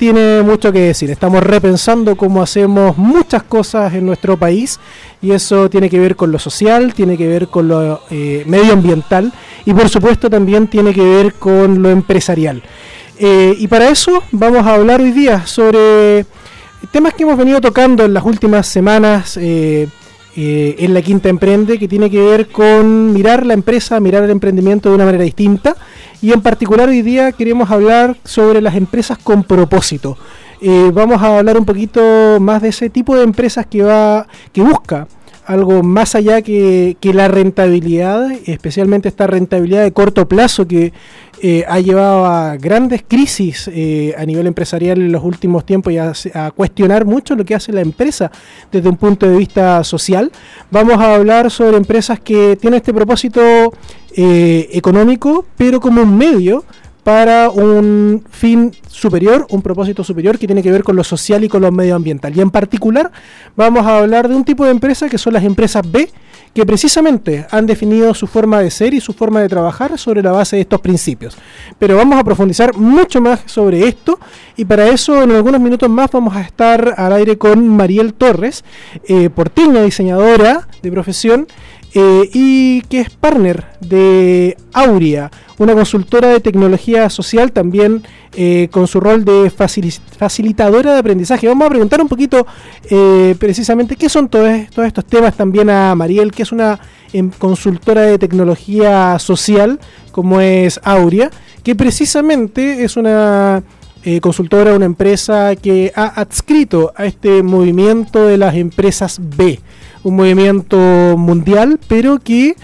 [0.00, 1.10] tiene mucho que decir.
[1.10, 4.80] Estamos repensando cómo hacemos muchas cosas en nuestro país
[5.20, 9.30] y eso tiene que ver con lo social, tiene que ver con lo eh, medioambiental
[9.66, 12.62] y por supuesto también tiene que ver con lo empresarial.
[13.18, 16.24] Eh, y para eso vamos a hablar hoy día sobre
[16.90, 19.86] temas que hemos venido tocando en las últimas semanas eh,
[20.34, 24.88] en la Quinta Emprende, que tiene que ver con mirar la empresa, mirar el emprendimiento
[24.88, 25.76] de una manera distinta.
[26.22, 30.18] Y en particular hoy día queremos hablar sobre las empresas con propósito.
[30.92, 35.06] vamos a hablar un poquito más de ese tipo de empresas que va, que busca
[35.50, 40.92] algo más allá que, la rentabilidad, especialmente esta rentabilidad de corto plazo que
[41.42, 45.98] eh, ha llevado a grandes crisis eh, a nivel empresarial en los últimos tiempos y
[45.98, 48.30] a, cuestionar mucho lo que hace la empresa
[48.70, 50.30] desde un punto de vista social.
[50.70, 53.40] Vamos a hablar sobre empresas que tienen este propósito
[54.14, 56.64] eh, económico, pero como un medio
[57.04, 61.48] para un fin superior, un propósito superior que tiene que ver con lo social y
[61.48, 62.36] con lo medioambiental.
[62.36, 63.10] Y en particular
[63.56, 66.10] vamos a hablar de un tipo de empresa que son las empresas B,
[66.54, 70.32] que precisamente han definido su forma de ser y su forma de trabajar sobre la
[70.32, 71.36] base de estos principios.
[71.78, 74.18] Pero vamos a profundizar mucho más sobre esto
[74.56, 78.64] y para eso en algunos minutos más vamos a estar al aire con Mariel Torres,
[79.06, 79.30] eh,
[79.84, 81.46] diseñadora de profesión
[81.94, 88.02] eh, y que es partner de Auria, una consultora de tecnología social también
[88.34, 91.48] eh, con su rol de facilitadora de aprendizaje.
[91.48, 92.46] Vamos a preguntar un poquito
[92.90, 96.80] eh, precisamente qué son todos, estos temas también a Mariel, que es una
[97.12, 99.78] em, consultora de tecnología social
[100.12, 101.30] como es Auria,
[101.62, 103.62] que precisamente es una...
[104.22, 109.60] consultora, una empresa que ha adscrito a este movimiento de las empresas B
[110.02, 110.78] un movimiento
[111.18, 112.56] mundial, pero que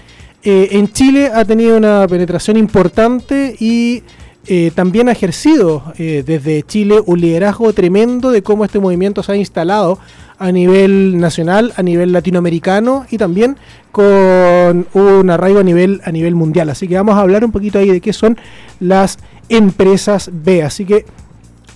[0.49, 4.01] eh, en Chile ha tenido una penetración importante y
[4.45, 9.33] eh, también ha ejercido eh, desde Chile un liderazgo tremendo de cómo este movimiento se
[9.33, 9.99] ha instalado
[10.39, 13.57] a nivel nacional, a nivel latinoamericano y también
[13.91, 16.69] con un arraigo a nivel, a nivel mundial.
[16.69, 18.37] Así que vamos a hablar un poquito ahí de qué son
[18.79, 19.19] las
[19.49, 20.63] empresas B.
[20.63, 21.03] Así que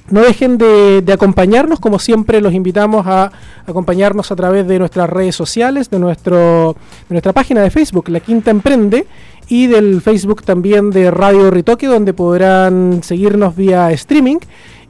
[0.09, 3.31] no dejen de, acompañarnos, como siempre los invitamos a
[3.66, 6.75] acompañarnos a través de nuestras redes sociales, de, nuestro,
[7.07, 9.06] de nuestra página de Facebook, La Quinta Emprende,
[9.47, 14.38] y del Facebook también de Radio Ritoque, donde podrán seguirnos vía streaming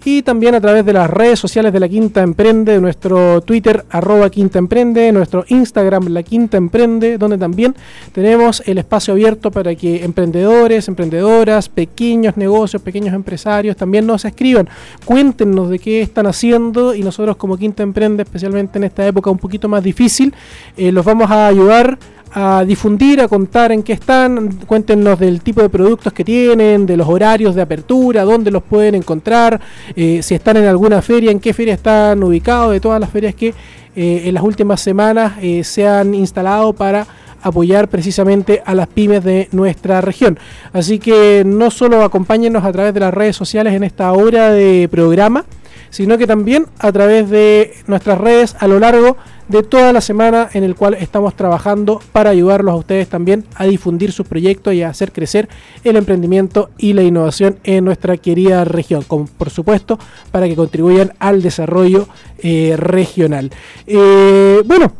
[0.03, 3.85] y también a través de las redes sociales de La Quinta Emprende, de nuestro Twitter
[3.89, 7.75] arroba Quinta Emprende, nuestro Instagram La Quinta Emprende, donde también
[8.11, 14.67] tenemos el espacio abierto para que emprendedores, emprendedoras, pequeños negocios, pequeños empresarios también nos escriban,
[15.05, 19.37] cuéntenos de qué están haciendo y nosotros como Quinta Emprende, especialmente en esta época un
[19.37, 20.33] poquito más difícil,
[20.77, 21.97] eh, los vamos a ayudar
[22.33, 26.95] a difundir, a contar en qué están, cuéntenos del tipo de productos que tienen, de
[26.95, 29.59] los horarios de apertura, dónde los pueden encontrar,
[29.95, 33.35] eh, si están en alguna feria, en qué feria están ubicados, de todas las ferias
[33.35, 33.53] que
[33.95, 37.05] eh, en las últimas semanas eh, se han instalado para
[37.41, 40.39] apoyar precisamente a las pymes de nuestra región.
[40.71, 44.87] Así que no solo acompáñenos a través de las redes sociales en esta hora de
[44.89, 45.43] programa,
[45.89, 49.17] sino que también a través de nuestras redes a lo largo
[49.51, 53.65] de toda la semana en el cual estamos trabajando para ayudarlos a ustedes también a
[53.65, 55.49] difundir sus proyectos y a hacer crecer
[55.83, 59.99] el emprendimiento y la innovación en nuestra querida región, como por supuesto
[60.31, 62.07] para que contribuyan al desarrollo
[62.39, 63.51] eh, regional.
[63.85, 64.93] Eh, bueno,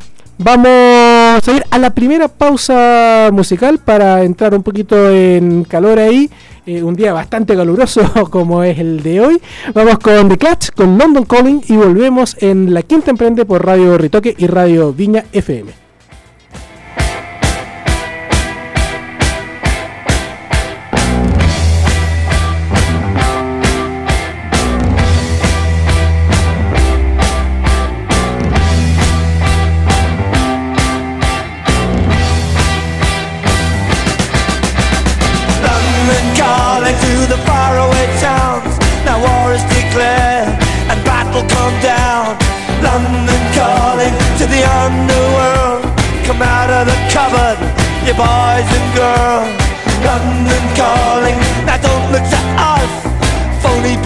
[0.44, 6.32] Vamos a ir a la primera pausa musical para entrar un poquito en calor ahí.
[6.64, 9.42] Eh, un día bastante caluroso como es el de hoy.
[9.74, 13.98] Vamos con The Clutch, con London Calling y volvemos en la quinta emprende por Radio
[13.98, 15.91] Ritoque y Radio Viña FM.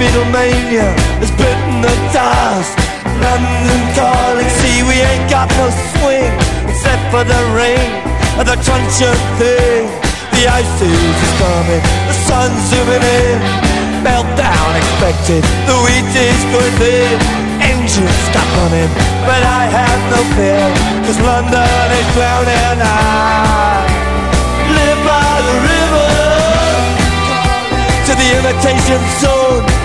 [0.06, 0.86] Beatlemania
[1.18, 2.78] has bitten the dust.
[3.26, 6.30] London calling, see we ain't got no swing
[6.70, 7.90] except for the rain
[8.38, 9.90] and the crunch of thing.
[10.30, 13.42] The ice age is coming, the sun's zooming in.
[14.06, 17.18] Meltdown expected, the wheat is going thin.
[17.66, 18.92] Engines stop running,
[19.26, 20.70] but I have no fear,
[21.02, 22.78] cause London is drowning.
[22.78, 23.90] I
[24.70, 26.14] live by the river
[28.06, 29.85] To the imitation zone.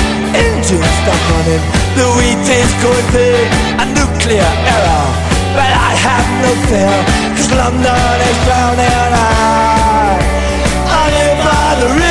[0.35, 1.63] engines stop running,
[1.97, 3.47] the wheat is going big,
[3.81, 5.05] a nuclear error.
[5.57, 6.95] But I have no fear,
[7.35, 9.11] cause London is drowning.
[9.11, 10.19] I,
[10.87, 12.10] I live by the river.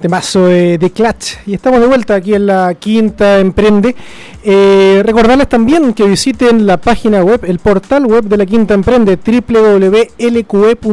[0.00, 1.36] Temazo de, de Clutch.
[1.46, 3.94] Y estamos de vuelta aquí en la Quinta Emprende.
[4.42, 9.16] Eh, recordarles también que visiten la página web, el portal web de la Quinta Emprende,
[9.16, 10.90] www.lqe.cl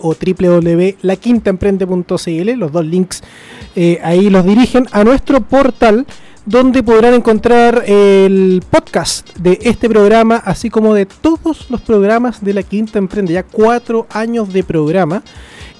[0.00, 2.50] o www.laquintaemprende.cl.
[2.56, 3.22] Los dos links
[3.74, 6.06] eh, ahí los dirigen a nuestro portal
[6.44, 12.54] donde podrán encontrar el podcast de este programa, así como de todos los programas de
[12.54, 15.22] la Quinta Emprende, ya cuatro años de programa.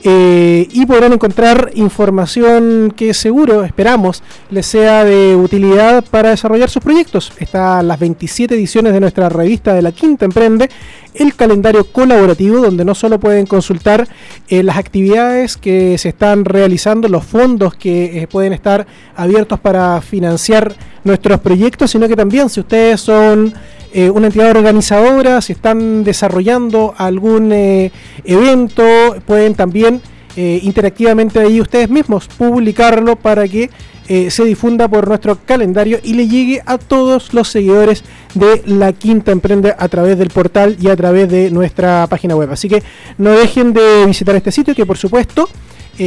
[0.04, 6.82] Eh, y podrán encontrar información que seguro, esperamos, les sea de utilidad para desarrollar sus
[6.82, 7.32] proyectos.
[7.38, 10.70] Están las 27 ediciones de nuestra revista de la Quinta Emprende,
[11.14, 14.06] el calendario colaborativo, donde no solo pueden consultar
[14.48, 18.86] eh, las actividades que se están realizando, los fondos que eh, pueden estar
[19.16, 23.52] abiertos para financiar nuestros proyectos, sino que también si ustedes son
[23.92, 27.90] eh, una entidad organizadora, si están desarrollando algún eh,
[28.24, 28.84] evento,
[29.26, 30.02] pueden también
[30.36, 33.70] eh, interactivamente ahí ustedes mismos publicarlo para que
[34.08, 38.04] eh, se difunda por nuestro calendario y le llegue a todos los seguidores
[38.34, 42.50] de la Quinta Emprende a través del portal y a través de nuestra página web.
[42.52, 42.82] Así que
[43.18, 45.48] no dejen de visitar este sitio que por supuesto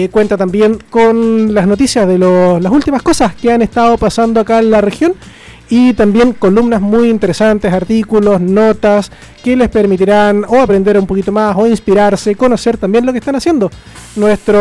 [0.09, 4.71] cuenta también con las noticias de las últimas cosas que han estado pasando acá en
[4.71, 5.15] la región
[5.71, 9.09] y también columnas muy interesantes, artículos, notas
[9.41, 13.37] que les permitirán o aprender un poquito más o inspirarse, conocer también lo que están
[13.37, 13.71] haciendo
[14.17, 14.59] nuestro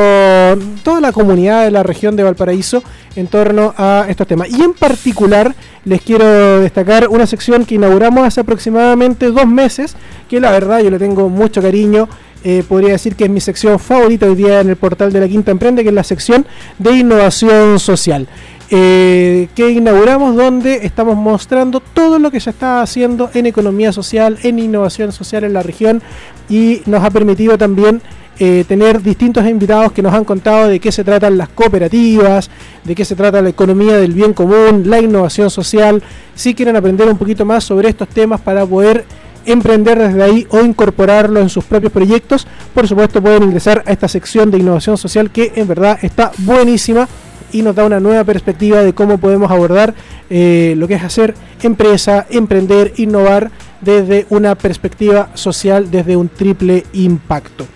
[0.85, 2.85] toda la comunidad de la región de Valparaíso
[3.17, 4.51] en torno a estos temas.
[4.51, 5.53] Y en particular
[5.85, 9.97] les quiero destacar una sección que inauguramos hace aproximadamente dos meses,
[10.29, 12.09] que la verdad yo le tengo mucho cariño.
[12.43, 15.29] eh, podría decir que es mi sección favorita hoy día en el portal de la
[15.29, 16.47] Quinta Emprende, que es la sección
[16.79, 18.29] de innovación social
[18.73, 24.39] eh, que inauguramos donde estamos mostrando todo lo que se está haciendo en economía social,
[24.45, 26.01] en innovación social en la región
[26.49, 28.01] y nos ha permitido también
[28.39, 32.49] eh, tener distintos invitados que nos han contado de qué se tratan las cooperativas,
[32.85, 36.03] de qué se trata la economía del bien común, la innovación social.
[36.37, 39.05] Si quieren aprender un poquito más sobre estos temas para poder
[39.47, 44.07] emprender desde ahí o incorporarlo en sus propios proyectos, por supuesto pueden ingresar a esta
[44.07, 47.09] sección de innovación social que en verdad está buenísima
[47.53, 49.95] y nos da una nueva perspectiva de cómo podemos abordar
[50.29, 56.85] eh, lo que es hacer empresa, emprender, innovar desde una perspectiva social, desde un triple
[56.93, 57.67] impacto.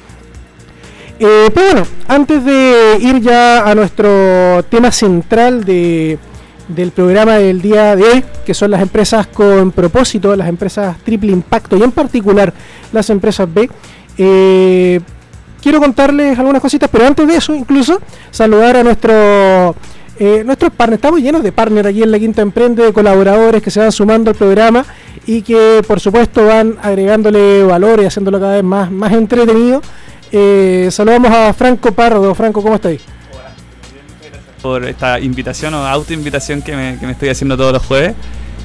[1.19, 6.19] Eh, pero bueno, antes de ir ya a nuestro tema central de,
[6.69, 11.33] del programa del día de hoy, que son las empresas con propósito, las empresas triple
[11.33, 12.52] impacto y en particular
[12.93, 13.69] las empresas B,
[14.16, 15.00] Eh,
[15.64, 17.99] quiero contarles algunas cositas, pero antes de eso, incluso,
[18.30, 19.75] saludar a nuestro
[20.18, 23.71] eh, nuestros partners, estamos llenos de partners aquí en la Quinta Emprende, de colaboradores que
[23.71, 24.85] se van sumando al programa
[25.26, 29.80] y que por supuesto van agregándole valor y haciéndolo cada vez más, más entretenido.
[30.30, 32.35] Eh, saludamos a Franco Pardo.
[32.35, 33.00] Franco, ¿cómo estáis?
[34.61, 38.14] Por esta invitación o autoinvitación que me, que me estoy haciendo todos los jueves.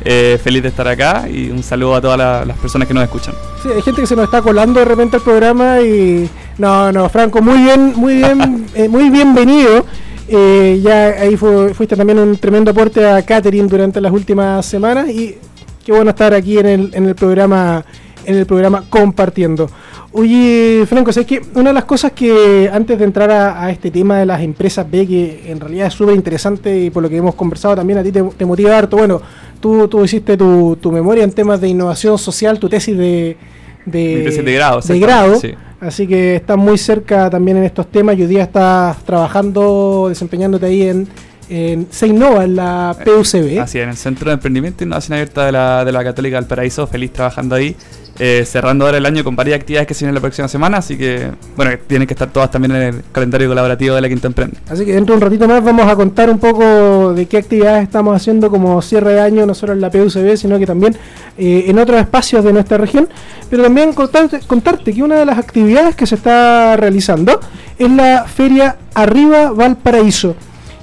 [0.06, 3.03] Eh, feliz de estar acá y un saludo a todas la- las personas que nos
[3.03, 3.34] escuchan.
[3.62, 7.10] Sí, hay gente que se nos está colando de repente al programa y no, no,
[7.10, 9.86] Franco, muy bien, muy bien, eh, muy bienvenido.
[10.27, 15.10] Eh, ya ahí fu- fuiste también un tremendo aporte a Catherine durante las últimas semanas
[15.10, 15.36] y
[15.84, 17.84] qué bueno estar aquí en el, en el programa,
[18.26, 19.70] en el programa compartiendo.
[20.12, 23.92] Oye, Franco, sé que una de las cosas que antes de entrar a, a este
[23.92, 27.18] tema de las empresas B, que en realidad es súper interesante y por lo que
[27.18, 29.22] hemos conversado también a ti te, te motiva harto, bueno,
[29.60, 33.38] tú, tú hiciste tu, tu memoria en temas de innovación social, tu tesis de,
[33.86, 35.40] de, Mi tesis de grado, de exactamente, grado.
[35.40, 35.54] sí.
[35.82, 40.66] Así que estás muy cerca también en estos temas y hoy día estás trabajando, desempeñándote
[40.66, 41.08] ahí en,
[41.50, 43.60] en Seinova, en la PUCB.
[43.60, 46.38] Así es, en el Centro de Emprendimiento e Innovación Abierta de la, de la Católica
[46.38, 47.75] del Paraíso, feliz trabajando ahí,
[48.22, 50.98] eh, cerrando ahora el año con varias actividades que se vienen la próxima semana, así
[50.98, 54.58] que, bueno, tienen que estar todas también en el calendario colaborativo de la Quinta Emprende.
[54.70, 57.84] Así que dentro de un ratito más vamos a contar un poco de qué actividades
[57.84, 60.98] estamos haciendo como cierre de año, no solo en la PUCB, sino que también
[61.38, 63.08] eh, en otros espacios de nuestra región.
[63.50, 67.39] Pero también contarte, contarte que una de las actividades que se está realizando
[67.77, 70.36] es la Feria Arriba Valparaíso,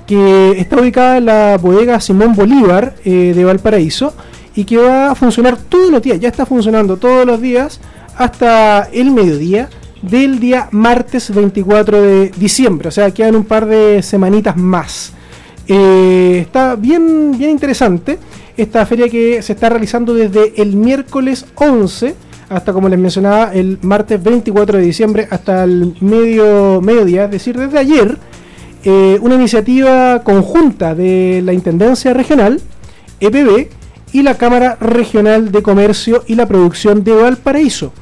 [0.06, 4.14] que está ubicada en la bodega Simón Bolívar eh, de Valparaíso
[4.54, 7.80] y que va a funcionar todos los días, ya está funcionando todos los días
[8.16, 9.68] hasta el mediodía
[10.02, 15.12] del día martes 24 de diciembre, o sea, quedan un par de semanitas más.
[15.68, 18.18] Eh, está bien, bien interesante
[18.56, 22.14] esta feria que se está realizando desde el miércoles 11
[22.48, 27.58] hasta, como les mencionaba, el martes 24 de diciembre hasta el medio, mediodía, es decir,
[27.58, 28.16] desde ayer,
[28.88, 32.60] eh, una iniciativa conjunta de la Intendencia Regional,
[33.18, 33.66] EPB,
[34.12, 37.92] y la Cámara Regional de Comercio y la Producción de Valparaíso,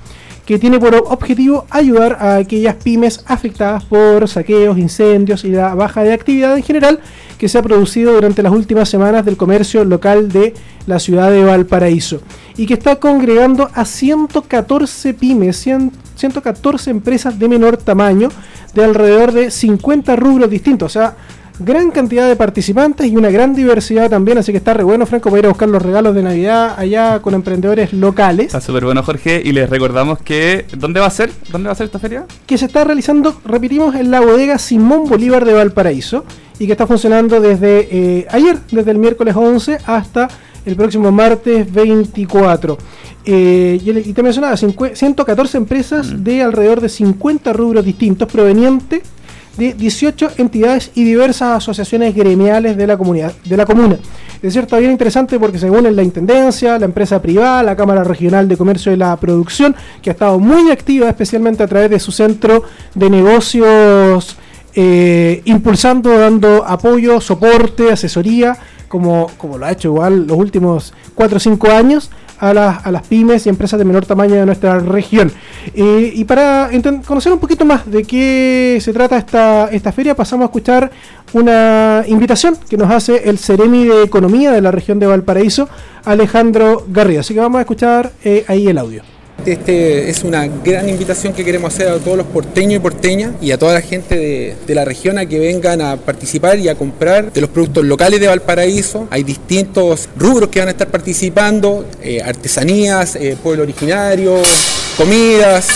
[0.46, 6.02] que tiene por objetivo ayudar a aquellas pymes afectadas por saqueos, incendios y la baja
[6.02, 7.00] de actividad en general
[7.38, 10.54] que se ha producido durante las últimas semanas del comercio local de
[10.86, 12.20] la ciudad de Valparaíso
[12.56, 18.28] y que está congregando a 114 pymes, 100 114 empresas de menor tamaño
[18.74, 21.16] de alrededor de 50 rubros distintos, o sea,
[21.58, 25.30] gran cantidad de participantes y una gran diversidad también, así que está re bueno, Franco,
[25.30, 28.46] para ir a buscar los regalos de Navidad allá con emprendedores locales.
[28.46, 31.30] Está súper bueno, Jorge, y les recordamos que, ¿dónde va a ser?
[31.52, 32.24] ¿Dónde va a ser esta feria?
[32.46, 36.24] que se está realizando, repetimos, en la bodega Simón Bolívar de Valparaíso
[36.58, 40.28] y que está funcionando desde eh, ayer, desde el miércoles 11 hasta
[40.66, 42.78] el próximo martes 24.
[43.26, 49.02] Eh, y, te mencionaba, cincue- 114 empresas de alrededor de 50 rubros distintos provenientes
[49.56, 53.98] de 18 entidades y diversas asociaciones gremiales de la comunidad, de la comuna.
[54.42, 58.56] Es está bien interesante porque según la Intendencia, la empresa privada, la Cámara Regional de
[58.56, 62.62] Comercio y la Producción, que ha estado muy activa especialmente a través de su centro
[62.94, 64.36] de negocios,
[64.74, 68.58] eh, impulsando, dando apoyo, soporte, asesoría,
[68.94, 72.92] como, como lo ha hecho igual los últimos 4 o 5 años a las, a
[72.92, 75.32] las pymes y empresas de menor tamaño de nuestra región.
[75.74, 76.70] Eh, y para
[77.04, 80.92] conocer un poquito más de qué se trata esta, esta feria, pasamos a escuchar
[81.32, 85.68] una invitación que nos hace el Ceremi de Economía de la región de Valparaíso,
[86.04, 87.22] Alejandro Garrido.
[87.22, 89.13] Así que vamos a escuchar eh, ahí el audio.
[89.46, 93.52] Este es una gran invitación que queremos hacer a todos los porteños y porteñas y
[93.52, 96.74] a toda la gente de, de la región a que vengan a participar y a
[96.74, 99.06] comprar de los productos locales de Valparaíso.
[99.10, 104.42] Hay distintos rubros que van a estar participando, eh, artesanías, eh, pueblo originario,
[104.96, 105.68] comidas.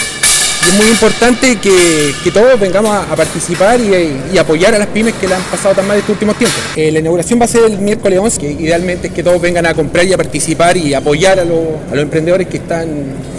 [0.66, 5.28] Y es muy importante que, todos vengamos a, participar y, apoyar a las pymes que
[5.28, 6.58] la han pasado tan mal estos últimos tiempos.
[6.76, 9.66] Eh, la inauguración va a ser el miércoles 11, que idealmente es que todos vengan
[9.66, 11.58] a comprar y a participar y apoyar a, los-
[11.92, 12.88] emprendedores que están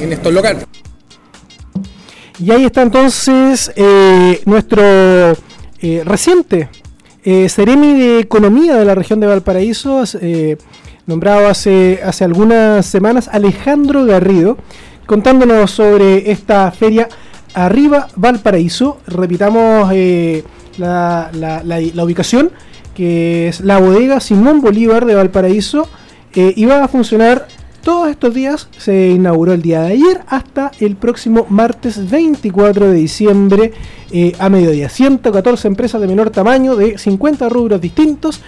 [0.02, 0.64] en estos locales.
[2.40, 4.82] Y ahí está entonces eh, nuestro
[5.82, 6.70] eh, reciente
[7.24, 10.04] Ceremi de Economía de la región de Valparaíso,
[11.06, 14.58] nombrado hace, hace algunas semanas, Alejandro Garrido,
[15.10, 17.10] contándonos sobre esta feria
[17.56, 19.00] Arriba Valparaíso.
[19.08, 20.44] Repitamos eh,
[20.78, 21.32] la,
[22.04, 22.52] ubicación,
[22.94, 25.90] que es la bodega Simón Bolívar de Valparaíso,
[26.36, 27.48] eh, y va a funcionar
[27.82, 28.70] todos estos días.
[28.78, 33.74] Se inauguró el día de ayer hasta el próximo martes 24 de diciembre
[34.12, 34.90] eh, a mediodía.
[34.90, 38.42] 114 empresas de menor tamaño, de 50 rubros distintos,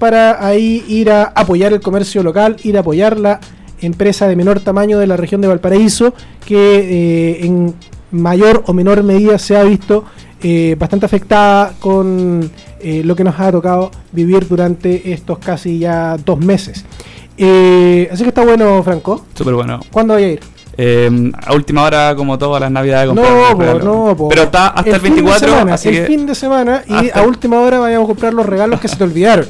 [0.00, 3.38] para ahí ir a apoyar el comercio local, ir a apoyar la
[3.80, 7.74] empresa de menor tamaño de la región de Valparaíso, que eh, en
[8.10, 10.04] mayor o menor medida se ha visto
[10.42, 16.16] eh, bastante afectada con eh, lo que nos ha tocado vivir durante estos casi ya
[16.16, 16.84] dos meses.
[17.36, 19.26] Así que está bueno, Franco.
[19.34, 19.80] Súper bueno.
[19.92, 20.40] ¿Cuándo voy a ir?
[20.80, 23.22] Eh, a última hora, como todas las navidades, No,
[23.56, 24.28] po, no, po.
[24.28, 27.22] Pero está hasta el, de 24, semana, así el que fin de semana y a
[27.22, 29.46] última hora vayamos a comprar los regalos que se te olvidaron.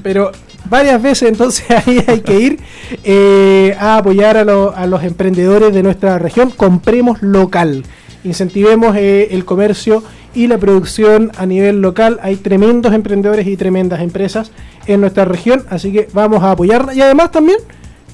[0.00, 0.30] Pero
[0.68, 2.60] varias veces entonces ahí hay que ir
[3.04, 6.50] eh, a apoyar a, a los emprendedores de nuestra región.
[6.50, 7.84] Compremos local,
[8.24, 10.02] incentivemos eh, el comercio
[10.34, 12.18] y la producción a nivel local.
[12.22, 14.52] Hay tremendos emprendedores y tremendas empresas
[14.86, 16.94] en nuestra región, así que vamos a apoyarla.
[16.94, 17.58] Y además también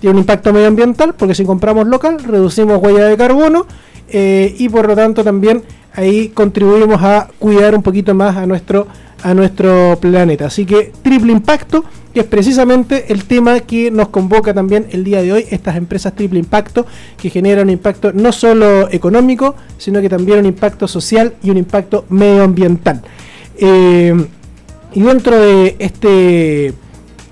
[0.00, 3.66] tiene un impacto medioambiental, porque si compramos local, reducimos huella de carbono
[4.08, 5.62] eh, y por lo tanto también
[5.94, 8.86] ahí contribuimos a cuidar un poquito más a nuestro,
[9.26, 10.46] a nuestro planeta.
[10.46, 15.20] Así que triple impacto, que es precisamente el tema que nos convoca también el día
[15.20, 16.86] de hoy, estas empresas triple impacto,
[17.20, 21.56] que generan un impacto no solo económico, sino que también un impacto social y un
[21.56, 23.02] impacto medioambiental.
[23.58, 24.14] Eh,
[24.94, 26.72] y dentro de este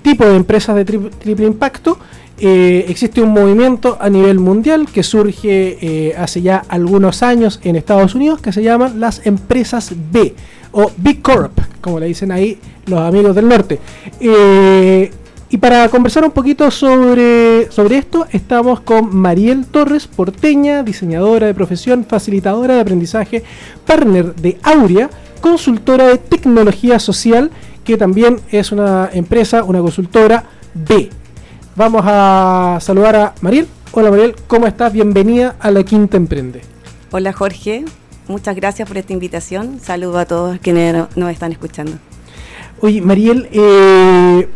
[0.01, 1.97] tipo de empresas de tri- triple impacto,
[2.37, 7.77] eh, existe un movimiento a nivel mundial que surge eh, hace ya algunos años en
[7.77, 10.35] Estados Unidos que se llaman las empresas B
[10.75, 13.79] o Big Corp, como le dicen ahí los amigos del norte.
[14.19, 15.09] Eh,
[15.49, 21.53] y para conversar un poquito sobre, sobre esto, estamos con Mariel Torres, porteña, diseñadora de
[21.53, 23.43] profesión, facilitadora de aprendizaje,
[23.85, 27.51] partner de Aurea, consultora de tecnología social,
[27.85, 31.09] que también es una empresa, una consultora B.
[31.77, 33.67] Vamos a saludar a Mariel.
[33.93, 34.91] Hola Mariel, ¿cómo estás?
[34.91, 36.61] Bienvenida a La Quinta Emprende.
[37.11, 37.85] Hola Jorge,
[38.27, 39.79] muchas gracias por esta invitación.
[39.83, 41.93] Saludo a todos quienes no- nos están escuchando.
[42.81, 44.47] Oye, Mariel, eh,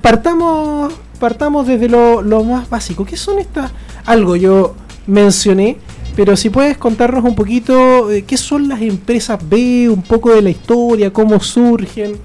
[0.00, 3.04] partamos, partamos desde lo, lo más básico.
[3.04, 3.70] ¿Qué son estas?
[4.04, 4.74] Algo yo
[5.06, 5.76] mencioné,
[6.16, 10.42] pero si puedes contarnos un poquito eh, qué son las empresas B, un poco de
[10.42, 12.18] la historia, cómo surgen.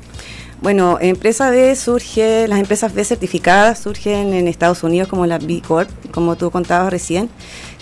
[0.62, 5.62] Bueno, empresa B surge, las empresas B certificadas surgen en Estados Unidos como la B
[5.68, 7.30] Corp, como tú contabas recién,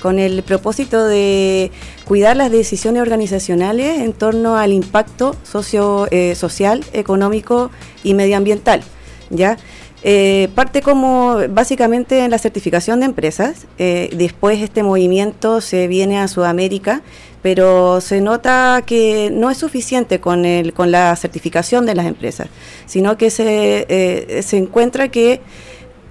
[0.01, 1.71] con el propósito de
[2.05, 7.71] cuidar las decisiones organizacionales en torno al impacto socio, eh, social, económico
[8.03, 8.81] y medioambiental.
[9.29, 9.57] ¿ya?
[10.03, 16.19] Eh, parte como básicamente en la certificación de empresas, eh, después este movimiento se viene
[16.19, 17.03] a Sudamérica,
[17.43, 22.47] pero se nota que no es suficiente con, el, con la certificación de las empresas,
[22.87, 25.41] sino que se, se encuentra que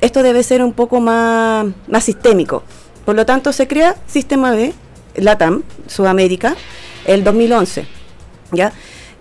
[0.01, 2.63] esto debe ser un poco más, más sistémico.
[3.11, 4.73] Por lo tanto, se crea Sistema B,
[5.17, 6.55] LATAM, Sudamérica,
[7.07, 7.85] el 2011.
[8.53, 8.73] ¿ya?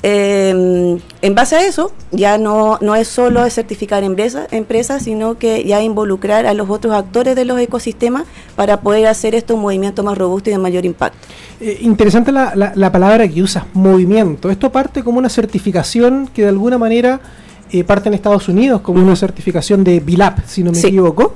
[0.04, 5.64] Eh, en base a eso, ya no, no es solo certificar empresas, empresas, sino que
[5.64, 8.26] ya involucrar a los otros actores de los ecosistemas
[8.56, 11.18] para poder hacer esto un movimiento más robusto y de mayor impacto.
[11.60, 14.52] Eh, interesante la, la- la palabra que usas, movimiento.
[14.52, 17.22] Esto parte como una certificación que de alguna manera
[17.72, 20.86] eh, parte en Estados Unidos, como una certificación de BILAP, si no me Sí.
[20.90, 21.34] equivoco,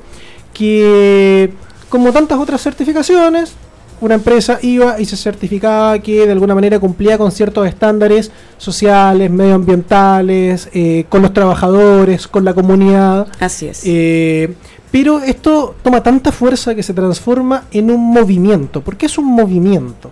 [0.53, 1.51] que
[1.93, 3.53] como tantas otras certificaciones,
[4.01, 9.29] una empresa iba y se certificaba que de alguna manera cumplía con ciertos estándares sociales,
[9.29, 13.27] medioambientales, eh, con los trabajadores, con la comunidad.
[13.39, 13.81] Así es.
[13.85, 14.55] Eh,
[14.89, 18.81] pero esto toma tanta fuerza que se transforma en un movimiento.
[18.81, 20.09] ¿Por qué es un movimiento?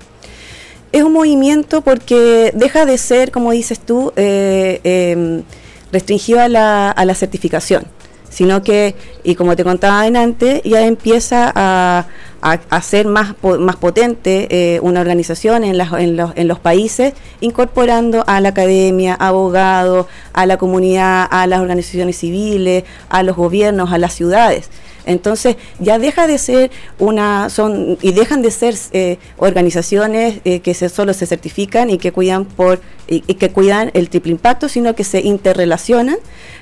[0.91, 5.41] Es un movimiento porque deja de ser, como dices tú, eh, eh,
[5.91, 7.85] restringido a la, a la certificación,
[8.31, 12.07] sino que, y como te contaba antes, ya empieza a,
[12.41, 16.57] a, a ser más, más potente eh, una organización en, las- en, los, en los
[16.57, 23.35] países, incorporando a la academia, abogados, a la comunidad, a las organizaciones civiles, a los
[23.35, 24.69] gobiernos, a las ciudades.
[25.05, 30.73] Entonces ya deja de ser una, son y dejan de ser eh, organizaciones eh, que
[30.73, 34.95] se, solo se certifican y que cuidan por y, que cuidan el triple impacto, sino
[34.95, 36.15] que se interrelacionan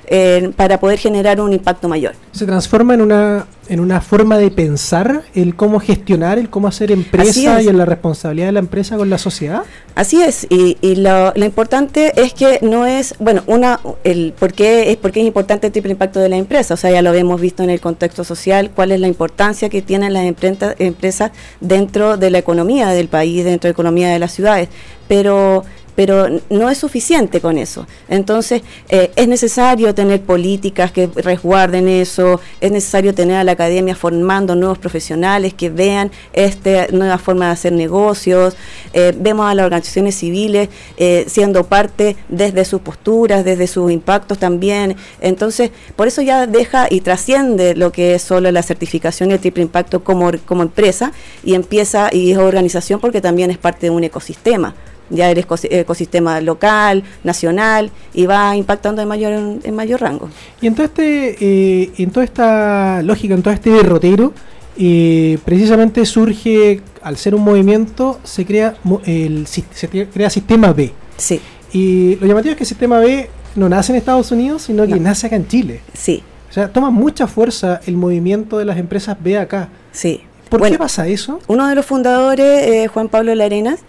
[0.06, 2.14] eh, para poder generar un impacto mayor.
[2.32, 6.90] Se transforma en una, en una forma de pensar el cómo gestionar, el cómo hacer
[6.90, 7.66] empresa es.
[7.66, 9.62] y en la responsabilidad de la empresa con la sociedad.
[9.94, 14.52] Así es, y, y lo, lo importante es que no es, bueno, una, el por
[14.52, 17.00] qué es, por qué es importante el triple impacto de la empresa, o sea, ya
[17.00, 20.74] lo hemos visto en el contexto social, cuál es la importancia que tienen las emprenta-
[20.78, 21.30] empresas
[21.60, 24.68] dentro de la economía del país, dentro de la economía de las ciudades,
[25.06, 25.64] pero,
[26.00, 27.86] pero no es suficiente con eso.
[28.08, 33.94] Entonces, eh, es necesario tener políticas que resguarden eso, es necesario tener a la academia
[33.94, 38.56] formando nuevos profesionales que vean esta nueva forma de hacer negocios,
[38.94, 44.38] eh, vemos a las organizaciones civiles eh, siendo parte desde sus posturas, desde sus impactos
[44.38, 44.96] también.
[45.20, 49.40] Entonces, por eso ya deja y trasciende lo que es solo la certificación y el
[49.40, 51.12] triple impacto como, como empresa
[51.44, 54.74] y empieza y es organización porque también es parte de un ecosistema
[55.10, 60.30] ya el ecosistema local, nacional y va impactando en mayor en mayor rango.
[60.60, 64.32] Y en todo este eh, en toda esta lógica, en todo este derrotero,
[64.78, 70.92] eh, precisamente surge al ser un movimiento se crea el se crea sistema B.
[71.16, 71.40] Sí.
[71.72, 74.98] Y lo llamativo es que el sistema B no nace en Estados Unidos, sino que
[74.98, 75.80] nace acá en Chile.
[75.92, 76.22] Sí.
[76.48, 79.68] O sea, toma mucha fuerza el movimiento de las empresas B acá.
[79.92, 80.22] Sí.
[80.48, 81.38] ¿Por qué pasa eso?
[81.46, 83.80] Uno de los fundadores, eh, Juan Pablo Larenas,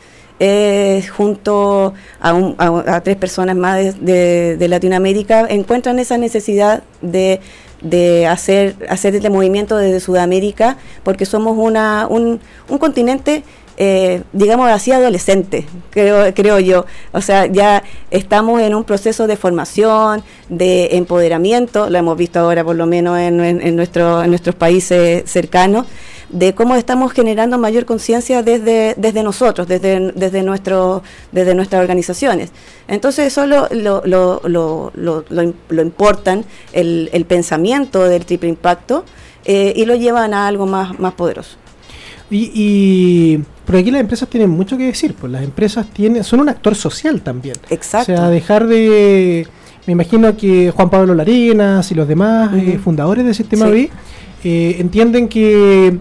[1.15, 7.39] junto a, tres personas más de, Latinoamérica, encuentran esa necesidad de,
[8.27, 13.43] hacer, hacer este movimiento desde Sudamérica, porque somos una, un, un continente
[13.83, 16.85] eh, digamos así, adolescente, creo, creo yo.
[17.13, 22.63] O sea, ya estamos en un proceso de formación, de empoderamiento, lo hemos visto ahora
[22.63, 25.87] por lo menos en, en, en nuestros países cercanos,
[26.29, 32.51] de cómo estamos generando mayor conciencia desde, desde nosotros, desde, desde, nuestro, desde nuestras organizaciones.
[32.87, 39.05] Entonces eso lo, lo, lo, lo, lo importan, el, pensamiento del triple impacto,
[39.43, 41.57] eh, y lo llevan a algo más, más poderoso.
[42.29, 43.39] Y
[43.71, 46.75] pero aquí las empresas tienen mucho que decir, pues las empresas tienen, son un actor
[46.75, 47.55] social también.
[47.69, 48.11] Exacto.
[48.11, 49.47] O sea, dejar de,
[49.87, 53.89] me imagino que Juan Pablo Larenas y los demás eh, fundadores del Sistema B
[54.43, 55.97] eh, entienden que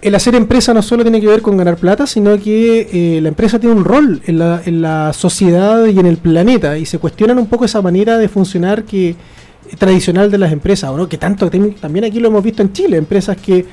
[0.00, 3.28] el hacer empresa no solo tiene que ver con ganar plata, sino que eh, la
[3.28, 6.98] empresa tiene un rol en la, en la sociedad y en el planeta y se
[6.98, 9.14] cuestionan un poco esa manera de funcionar que
[9.78, 11.08] tradicional de las empresas, ¿o no?
[11.08, 13.64] Que tanto también aquí lo hemos visto en Chile, empresas que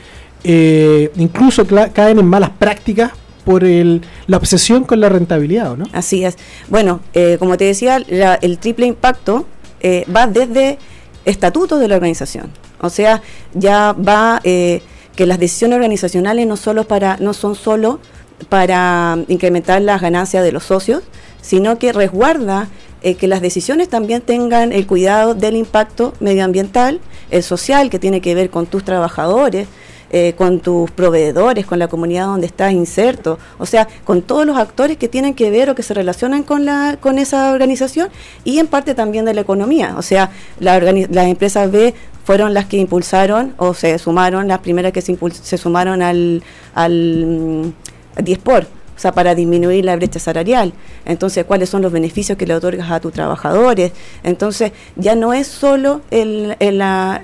[0.43, 3.12] eh, incluso caen en malas prácticas
[3.43, 5.86] por el, la obsesión con la rentabilidad, ¿no?
[5.91, 6.38] Así es.
[6.69, 9.45] Bueno, eh, como te decía, el triple impacto
[9.82, 10.78] eh, va desde
[11.25, 12.52] estatutos de la organización.
[12.80, 13.21] O sea,
[13.54, 17.99] ya va que las decisiones organizacionales no solo para no son solo
[18.47, 21.04] para incrementar las ganancias de los socios,
[21.41, 22.69] sino que resguarda
[23.02, 28.36] que las decisiones también tengan el cuidado del impacto medioambiental, el social, que tiene que
[28.36, 29.67] ver con tus trabajadores,
[30.12, 34.58] eh, con tus proveedores, con la comunidad donde estás inserto, o sea, con todos los
[34.58, 38.10] actores que tienen que ver o que se relacionan con, la, con esa organización
[38.43, 39.95] y en parte también de la economía.
[39.98, 41.93] O sea, las empresas B
[42.24, 46.43] fueron las que impulsaron o se sumaron, las primeras que se, se sumaron al,
[46.76, 47.74] al
[48.22, 50.73] 10 mm, por o sea, para disminuir la brecha salarial.
[51.05, 53.93] Entonces, ¿cuáles son los beneficios que le otorgas a tus trabajadores?
[54.23, 57.21] Entonces, ya no es solo el, la,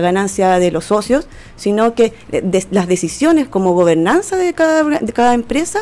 [0.00, 1.26] ganancia de los socios,
[1.56, 2.12] sino que
[2.70, 5.80] las decisiones como gobernanza de cada, empresa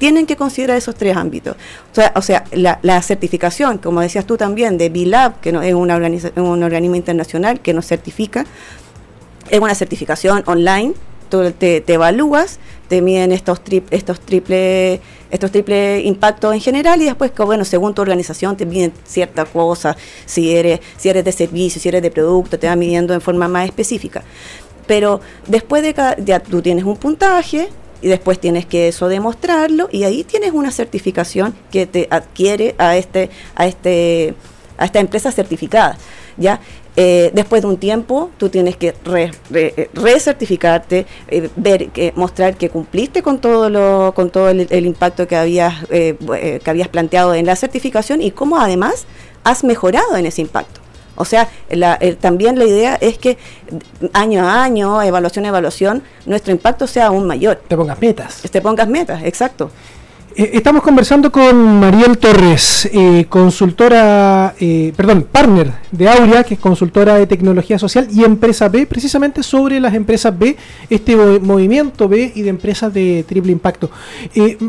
[0.00, 1.54] tienen que considerar esos tres ámbitos.
[2.16, 7.60] O sea, la, certificación, como decías tú también, de BILAB, que es un organismo internacional
[7.60, 8.46] que nos certifica,
[9.48, 10.94] es una certificación online,
[11.60, 12.58] te evalúas
[12.92, 15.00] te miden estos, estos triple
[15.30, 19.46] estos triple impactos en general y después que bueno según tu organización te miden cierta
[19.46, 23.22] cosa si eres si eres de servicio si eres de producto te va midiendo en
[23.22, 24.22] forma más específica.
[24.86, 27.70] Pero después de cada ya tú tienes un puntaje
[28.02, 32.98] y después tienes que eso demostrarlo y ahí tienes una certificación que te adquiere a
[32.98, 34.34] este a este
[34.76, 35.96] a esta empresa certificada
[36.36, 36.60] ya
[36.94, 42.68] eh, después de un tiempo, tú tienes que eh, recertificarte, eh, ver, que, mostrar que
[42.68, 47.56] cumpliste con todo lo, con todo el, impacto que habías, que habías planteado en la
[47.56, 49.06] certificación y cómo además
[49.42, 50.80] has mejorado en ese impacto.
[51.14, 51.48] O sea,
[52.20, 53.38] también la idea es que
[54.12, 57.62] año a año, evaluación a evaluación, nuestro impacto sea aún mayor.
[57.68, 58.42] Te pongas metas.
[58.50, 59.70] Te pongas metas, exacto.
[60.34, 66.60] Eh, estamos conversando con Mariel Torres, eh, consultora, eh, perdón, partner de Aurea, que es
[66.60, 70.56] consultora de tecnología social y empresa B, precisamente sobre las empresas B,
[70.88, 73.90] este movimiento B y de empresas de triple impacto.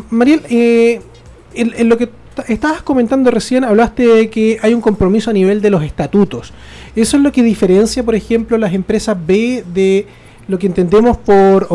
[0.10, 2.10] Mariel, en, lo que
[2.50, 6.52] estabas comentando recién, hablaste de que hay un compromiso a nivel de los estatutos.
[6.96, 10.08] ¿Eso es lo que diferencia, por ejemplo, las empresas B de
[10.48, 11.68] lo que entendemos por,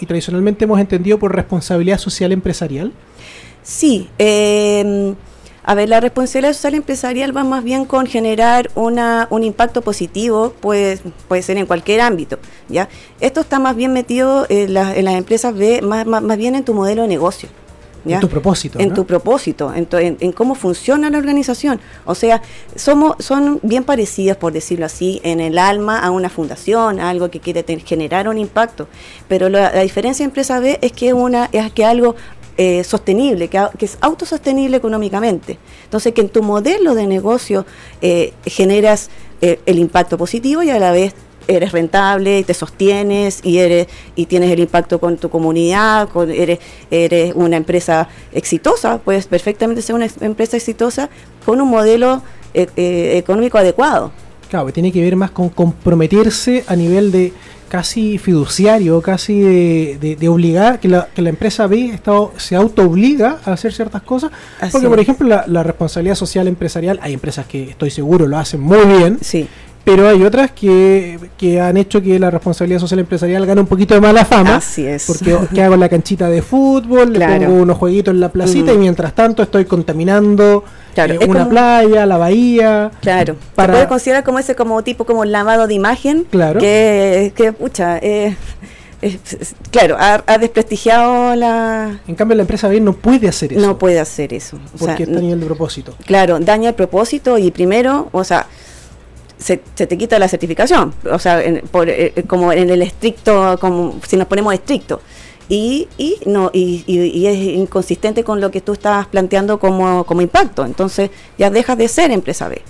[0.00, 2.92] y tradicionalmente hemos entendido por responsabilidad social empresarial?
[3.62, 5.14] Sí, em,
[5.64, 10.52] a ver, la responsabilidad social empresarial va más bien con generar una, un impacto positivo,
[10.60, 12.88] pues, puede ser en cualquier ámbito, ¿ya?
[13.20, 17.02] Esto está más bien metido en, las empresas B, más, más, bien en tu modelo
[17.02, 17.48] de negocio.
[18.04, 18.78] En tu propósito.
[18.80, 18.94] En ¿no?
[18.94, 21.80] tu propósito, en, tu- en- en cómo funciona la organización.
[22.04, 22.42] O sea,
[22.74, 27.30] somos, son bien parecidas, por decirlo así, en el alma a una fundación, a algo
[27.30, 28.88] que quiere generar un impacto.
[29.28, 32.16] Pero la, la diferencia de empresa B es que una es que algo
[32.58, 35.58] eh, sostenible, que es autosostenible económicamente.
[35.84, 37.64] Entonces, que en tu modelo de negocio
[38.02, 39.08] eh, generas
[39.40, 41.14] eh, el impacto positivo y a la vez
[41.48, 46.30] eres rentable y te sostienes y eres y tienes el impacto con tu comunidad, con,
[46.30, 46.58] eres
[46.90, 51.08] eres una empresa exitosa, puedes perfectamente ser una empresa exitosa
[51.44, 52.22] con un modelo
[52.54, 54.12] eh, eh, económico adecuado.
[54.50, 57.32] Claro, que tiene que ver más con comprometerse a nivel de
[57.68, 62.54] casi fiduciario, casi de, de- de obligar, que la, que la empresa B está, se
[62.54, 64.30] auto-obliga a hacer ciertas cosas.
[64.60, 68.36] Así porque, por ejemplo, la, la responsabilidad social empresarial, hay empresas que estoy seguro lo
[68.36, 69.48] hacen muy bien, Sí,
[69.84, 73.94] pero hay otras que, que han hecho que la responsabilidad social empresarial gane un poquito
[73.94, 74.56] de mala fama.
[74.56, 75.04] así es.
[75.06, 77.40] Porque ¿qué hago en la canchita de fútbol, Claro.
[77.40, 80.64] le pongo unos jueguitos en la placita y mientras tanto estoy contaminando
[80.94, 82.90] Claro, eh, es una como- playa, la bahía.
[83.00, 86.60] Claro, Para- se puede considerar como ese como tipo como lavado de imagen, Claro.
[86.60, 88.36] que, que pucha, eh,
[89.70, 91.98] claro, ha, ha desprestigiado la...
[92.06, 93.60] En cambio, la empresa B no puede hacer eso.
[93.66, 94.58] No puede hacer eso.
[94.74, 95.94] O sea, porque está a n- nivel de propósito.
[96.06, 98.46] Claro, daña el propósito y primero, o sea,
[99.42, 102.80] se, se te quita la certificación, o sea, en- por, eh, eh, como en el
[102.82, 105.00] estricto, como si nos ponemos estricto.
[105.48, 110.04] Y, y no y, y- y es inconsistente con lo que tú estás planteando como,
[110.04, 110.64] como impacto.
[110.64, 112.62] Entonces ya dejas de ser empresa B.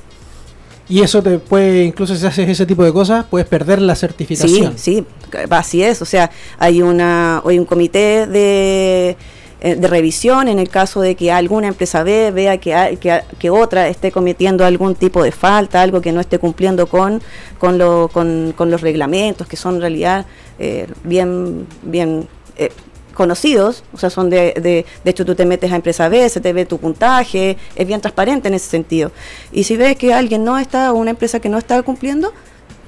[0.89, 4.01] Y eso te puede, incluso si haces ese tipo de cosas, puedes perder la Sí,
[4.01, 4.73] certificación.
[4.77, 5.07] sí,
[5.51, 6.03] así es.
[6.03, 9.17] O sea, hay una hay un comité de,
[9.65, 12.99] eh, de revisión en el caso de que alguna empresa B vea que,
[13.39, 17.23] que, otra esté cometiendo algún tipo de falta, algo que no esté cumpliendo con,
[17.59, 20.27] con, lo, con los reglamentos, que son en realidad
[20.59, 22.71] eh, bien, bien eh,
[23.15, 26.41] conocidos, o sea, son de, de, de hecho tú te metes a empresa B, se
[26.41, 29.13] te ve tu puntaje, es bien transparente en ese sentido.
[29.53, 32.33] Y si ves que alguien no está, o una empresa que no está cumpliendo,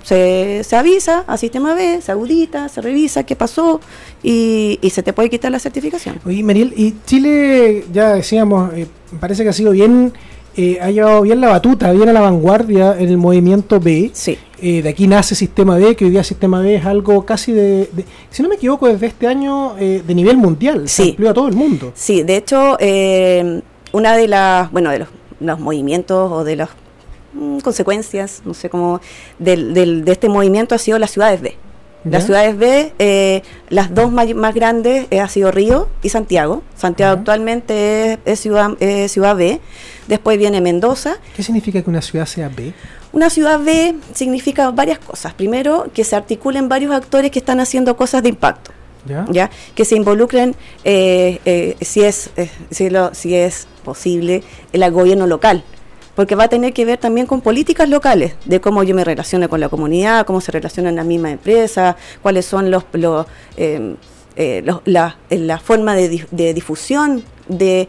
[0.04, 3.80] se, se avisa a sistema B, se audita, se revisa qué pasó
[4.22, 6.20] y, y se te puede quitar la certificación.
[6.24, 8.86] Oye, Mariel, y Chile, ya decíamos, eh,
[9.18, 10.12] parece que ha sido bien,
[10.56, 14.10] eh, ha llevado bien la batuta, bien a la vanguardia en el movimiento B.
[14.12, 17.52] Sí, Eh, de aquí nace Sistema B, que hoy día Sistema B es algo casi
[17.52, 20.88] de, de- si no me equivoco, desde este año eh, de nivel mundial.
[20.88, 21.92] Se amplió a todo el mundo.
[21.94, 23.60] sí, de hecho, eh,
[23.92, 25.08] una de las, bueno, de los,
[25.40, 26.70] los movimientos o de las
[27.34, 29.00] mm, consecuencias, no sé cómo,
[29.38, 31.56] del, del- de este movimiento ha sido las ciudades B.
[32.04, 32.26] Las ¿Ya?
[32.26, 36.62] ciudades B, eh, las dos más grandes eh, ha sido Río y Santiago.
[36.76, 39.58] Santiago actualmente es, es ciudad, es ciudad B.
[40.06, 41.16] Después viene Mendoza.
[41.34, 42.74] ¿Qué significa que una ciudad sea B?
[43.12, 45.32] Una ciudad B significa varias cosas.
[45.32, 48.70] Primero, que se articulen varios actores que están haciendo cosas de impacto.
[49.06, 49.24] ¿Ya?
[49.30, 49.50] ¿ya?
[49.74, 54.42] que se involucren, eh, eh, si, es, eh, si, lo- si es posible,
[54.74, 55.62] el gobierno local.
[56.14, 59.48] Porque va a tener que ver también con políticas locales, de cómo yo me relaciono
[59.48, 63.94] con la comunidad, cómo se relacionan las mismas empresas, cuáles son los, los, eh,
[64.36, 64.64] eh,
[65.30, 67.88] eh, la forma de, dif- de difusión de,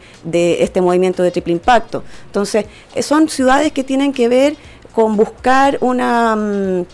[0.60, 2.02] este movimiento de triple impacto.
[2.26, 4.56] Entonces, eh, son ciudades que tienen que ver
[4.94, 6.34] con buscar una...
[6.36, 6.84] mm,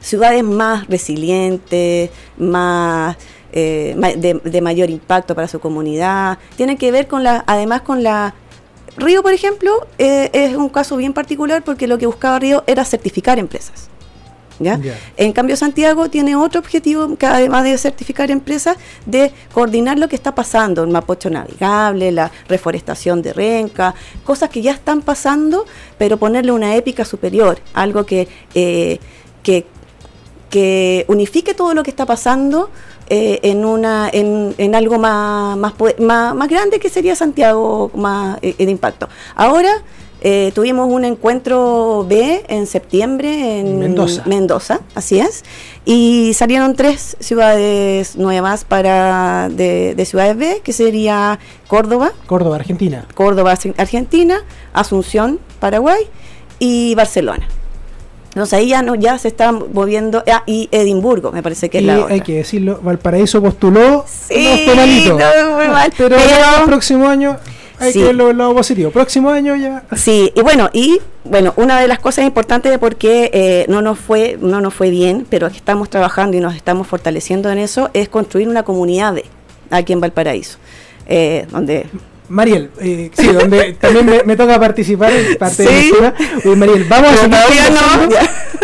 [0.00, 3.16] ciudades más resilientes, más
[3.52, 6.36] eh, de, de mayor impacto para su comunidad.
[6.56, 8.34] Tienen que ver con la, además con la
[8.96, 12.84] Río, por ejemplo, eh, es un caso bien particular porque lo que buscaba Río era
[12.84, 13.88] certificar empresas.
[15.16, 20.16] En cambio, Santiago tiene otro objetivo, que además de certificar empresas, de coordinar lo que
[20.16, 25.66] está pasando, el Mapocho navegable, la reforestación de Renca, cosas que ya están pasando,
[25.98, 29.00] pero ponerle una épica superior, algo que, eh,
[29.42, 29.66] que,
[30.50, 32.70] que unifique todo lo que está pasando
[33.08, 38.38] eh, en, una, en, en algo más, más, más, más grande que sería Santiago, más
[38.42, 39.08] eh, de impacto.
[39.34, 39.82] Ahora
[40.20, 44.22] eh, tuvimos un encuentro B en septiembre en Mendoza.
[44.24, 45.44] Mendoza, así es,
[45.84, 51.38] y salieron tres ciudades nuevas para de, de ciudades B, que sería
[51.68, 53.06] Córdoba, Córdoba, Argentina.
[53.14, 56.04] Córdoba, Argentina, Asunción, Paraguay
[56.58, 57.46] y Barcelona.
[58.34, 61.84] Entonces ahí ya no ya se está moviendo ah, y Edimburgo, me parece que es
[61.84, 62.14] la otra.
[62.14, 65.18] hay que decirlo, Valparaíso postuló Sí, unos penalitos.
[65.20, 67.36] no, muy mal, pero, pero- el próximo año
[67.78, 67.98] hay Sí.
[68.00, 68.90] que verlo del lado positivo.
[68.90, 69.84] Próximo año ya.
[69.96, 73.82] Sí, y bueno, y bueno, una de las cosas importantes de por qué eh, no
[73.82, 77.90] nos fue no nos fue bien, pero estamos trabajando y nos estamos fortaleciendo en eso
[77.94, 79.24] es construir una comunidad de
[79.70, 80.58] aquí en Valparaíso,
[81.08, 81.86] eh, donde
[82.28, 86.84] Mariel, eh, sí, donde también me, me toca participar en parte de la Oye, Mariel,
[86.88, 87.30] vamos a, seguir
[87.70, 88.16] no,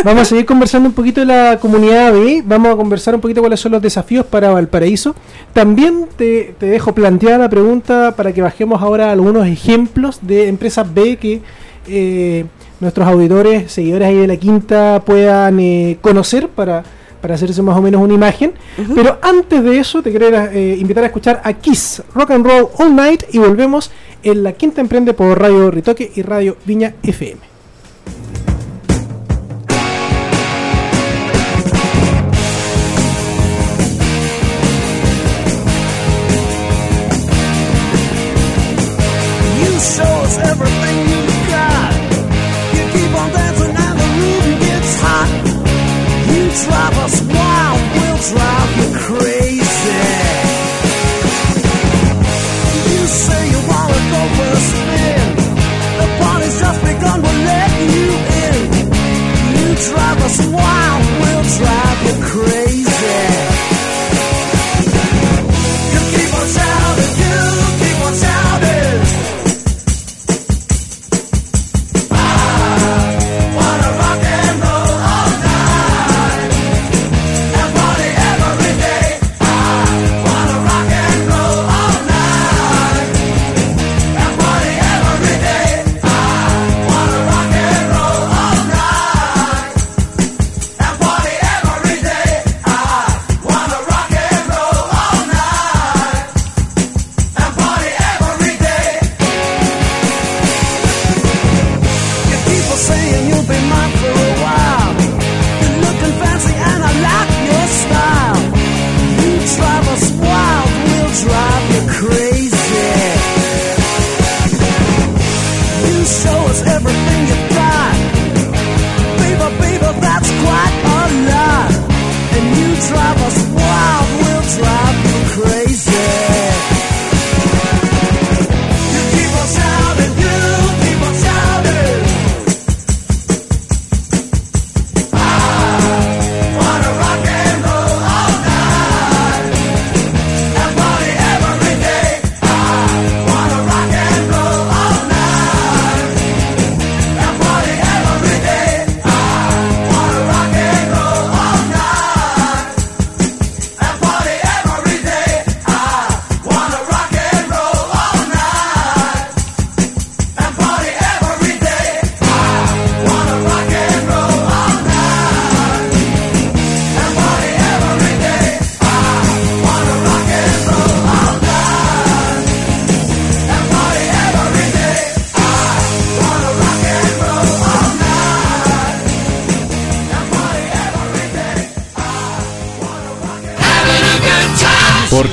[0.03, 3.41] vamos a seguir conversando un poquito de la comunidad B, vamos a conversar un poquito
[3.41, 5.15] cuáles son los desafíos para Valparaíso.
[5.53, 10.93] También te, te dejo planteada la pregunta para que bajemos ahora algunos ejemplos de empresas
[10.93, 11.43] B que
[11.87, 12.47] eh,
[12.81, 16.85] nuestros auditores, seguidores ahí de la quinta puedan eh, conocer para,
[17.21, 18.53] para hacerse más o menos una imagen.
[18.95, 22.69] Pero antes de eso, te quiero eh, invitar a escuchar a Kiss Rock and Roll
[22.79, 23.91] All Night y volvemos
[24.23, 27.51] en la quinta emprende por Radio Ritoque y Radio Viña FM.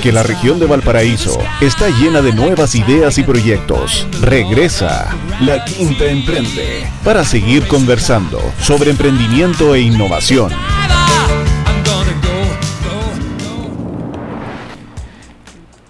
[0.08, 4.08] Porque la región de Valparaíso está llena de nuevas ideas y proyectos.
[4.22, 10.54] Regresa La Quinta Emprende para seguir conversando sobre emprendimiento e innovación.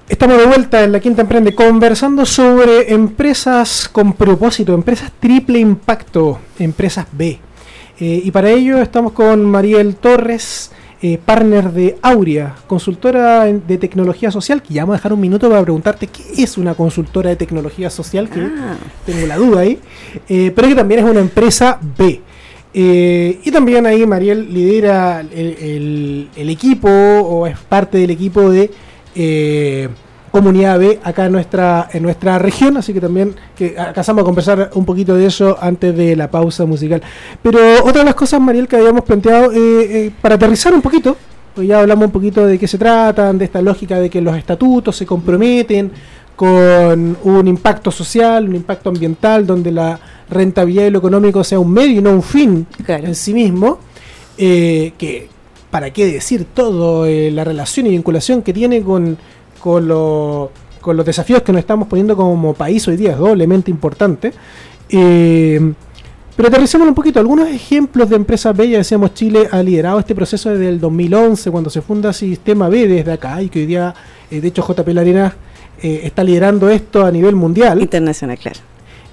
[0.10, 6.40] Estamos de vuelta en la Quinta Emprende conversando sobre empresas con propósito, empresas triple impacto,
[6.58, 7.40] empresas B.
[8.00, 10.72] Eh, y para ello estamos con Mariel Torres,
[11.02, 15.48] eh, partner de Aurea, consultora de tecnología social, que ya vamos a dejar un minuto
[15.50, 18.78] para preguntarte qué es una consultora de tecnología social, que Ah.
[19.06, 19.80] tengo la duda ahí,
[20.28, 22.22] eh, pero que también es una empresa B.
[22.74, 28.50] Eh, y también ahí Mariel lidera el, el- el equipo o es parte del equipo
[28.50, 28.70] de
[30.38, 34.70] Comunidad B acá en nuestra, en nuestra región, así que también que alcanzamos a conversar
[34.76, 37.02] un poquito de eso antes de la pausa musical.
[37.42, 41.18] Pero otra de las cosas, Mariel, que habíamos planteado, eh, eh, para aterrizar un poquito,
[41.56, 44.38] pues ya hablamos un poquito de qué se tratan, de esta lógica de que los
[44.38, 45.92] estatutos se comprometen
[46.36, 51.72] con un impacto social, un impacto ambiental, donde la rentabilidad y lo económico sea un
[51.74, 53.08] medio y no un fin Claro.
[53.08, 53.80] en sí mismo,
[54.38, 55.30] eh, que
[55.72, 59.18] para qué decir todo, la relación y vinculación que tiene con,
[59.60, 63.70] con, lo- con los desafíos que nos estamos poniendo como país hoy día es doblemente
[63.72, 64.32] importante.
[64.90, 65.74] Eh,
[66.36, 70.14] pero aterricemos un poquito, algunos ejemplos de empresas B, ya decíamos, Chile ha liderado este
[70.14, 73.96] proceso desde el 2011, cuando se funda Sistema B desde acá, y que hoy día,
[74.30, 75.36] eh, de hecho, JP Larena
[75.82, 77.82] eh, está liderando esto a nivel mundial.
[77.82, 78.60] Internacional, claro.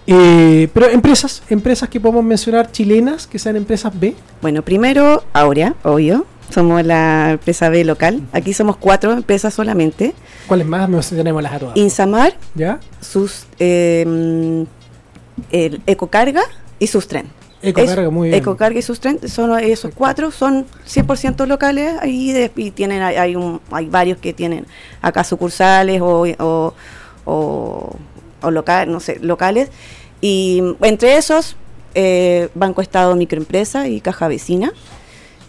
[0.07, 4.15] Eh, pero empresas, empresas que podemos mencionar chilenas, que sean empresas B.
[4.43, 6.27] Bueno, primero Aurea, obvio.
[6.51, 8.21] Somos la empresa B local.
[8.33, 10.15] Aquí somos cuatro empresas solamente.
[10.47, 10.89] ¿Cuáles más?
[11.09, 11.77] Tenemos las a todas.
[11.77, 12.81] Insamar, ¿Ya?
[13.01, 14.65] sus eh,
[15.51, 16.43] el Ecocarga
[16.79, 17.27] y sus tren.
[17.63, 18.41] Ecocarga, Es- muy bien.
[18.41, 23.17] Ecocarga y sus tren, son esos cuatro, son 100% locales y, de- y tienen hay,
[23.17, 24.67] hay un, hay varios que tienen
[25.01, 26.75] acá sucursales o, o,
[27.25, 27.97] o,
[28.43, 29.71] o local, no sé, locales.
[30.21, 31.57] Y entre esos,
[31.95, 34.73] eh, Banco Estado Microempresa y Caja Vecina.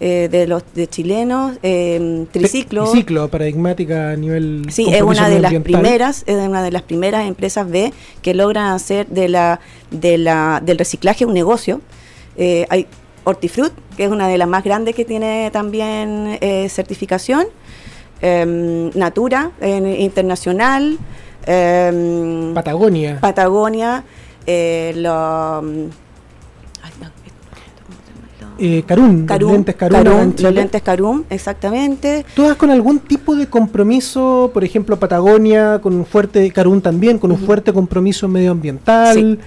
[0.01, 4.65] Eh, de los de chilenos, eh, Triciclo, Triciclo, paradigmática a nivel.
[4.69, 8.73] Sí, es una de las primeras, es una de las primeras empresas B que logran
[8.73, 11.79] hacer de la, de la, del reciclaje un negocio.
[12.35, 12.87] Eh, hay
[13.23, 17.47] Hortifruit, que es una de las más grandes que tiene también eh, certificación.
[18.21, 20.97] Em, Natura, internacional.
[21.45, 23.19] em, Patagonia.
[23.21, 24.03] Patagonia.
[24.45, 25.63] lo,
[28.59, 29.75] eh, Carún, Carum, los lentes.
[29.75, 30.51] Carum, los Chile.
[30.51, 32.25] lentes Carum, exactamente.
[32.35, 37.31] ¿Todas con algún tipo de compromiso, por ejemplo, Patagonia, con un fuerte, Carún también, con
[37.31, 39.15] un fuerte compromiso medioambiental?
[39.15, 39.37] Sí.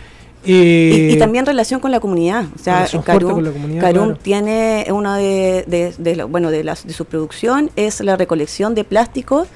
[0.45, 2.45] eh, Y, y también relación con la comunidad.
[2.55, 4.21] O sea, Carum, con la comunidad, Carum claro.
[4.23, 8.75] tiene una de, de, de lo- bueno de, las- de su producción es la recolección
[8.75, 9.49] de plásticos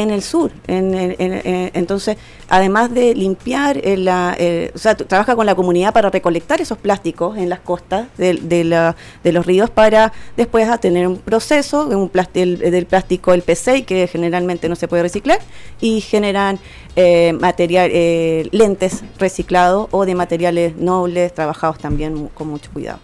[0.00, 0.50] en el sur.
[0.66, 2.16] En, en- en- en- entonces,
[2.48, 6.78] además de limpiar, eh, la, eh, o sea, trabaja con la comunidad para recolectar esos
[6.78, 11.86] plásticos en las costas de, de la- de los ríos para después tener un proceso
[11.86, 15.38] de un del, del plástico, el P6, que generalmente no se puede reciclar,
[15.80, 16.58] y generan
[16.96, 22.98] eh, material, eh, lentes reciclados o de materiales nobles, trabajados también con mucho cuidado.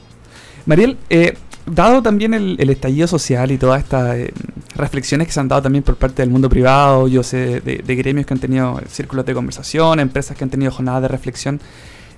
[0.66, 1.34] Mariel, eh,
[1.74, 4.32] dado también el, el estallido social y todas estas eh,
[4.76, 7.96] reflexiones que se han dado también por parte del mundo privado, yo sé de, de
[7.96, 11.60] gremios que han tenido círculos de conversación, empresas que han tenido jornadas de reflexión,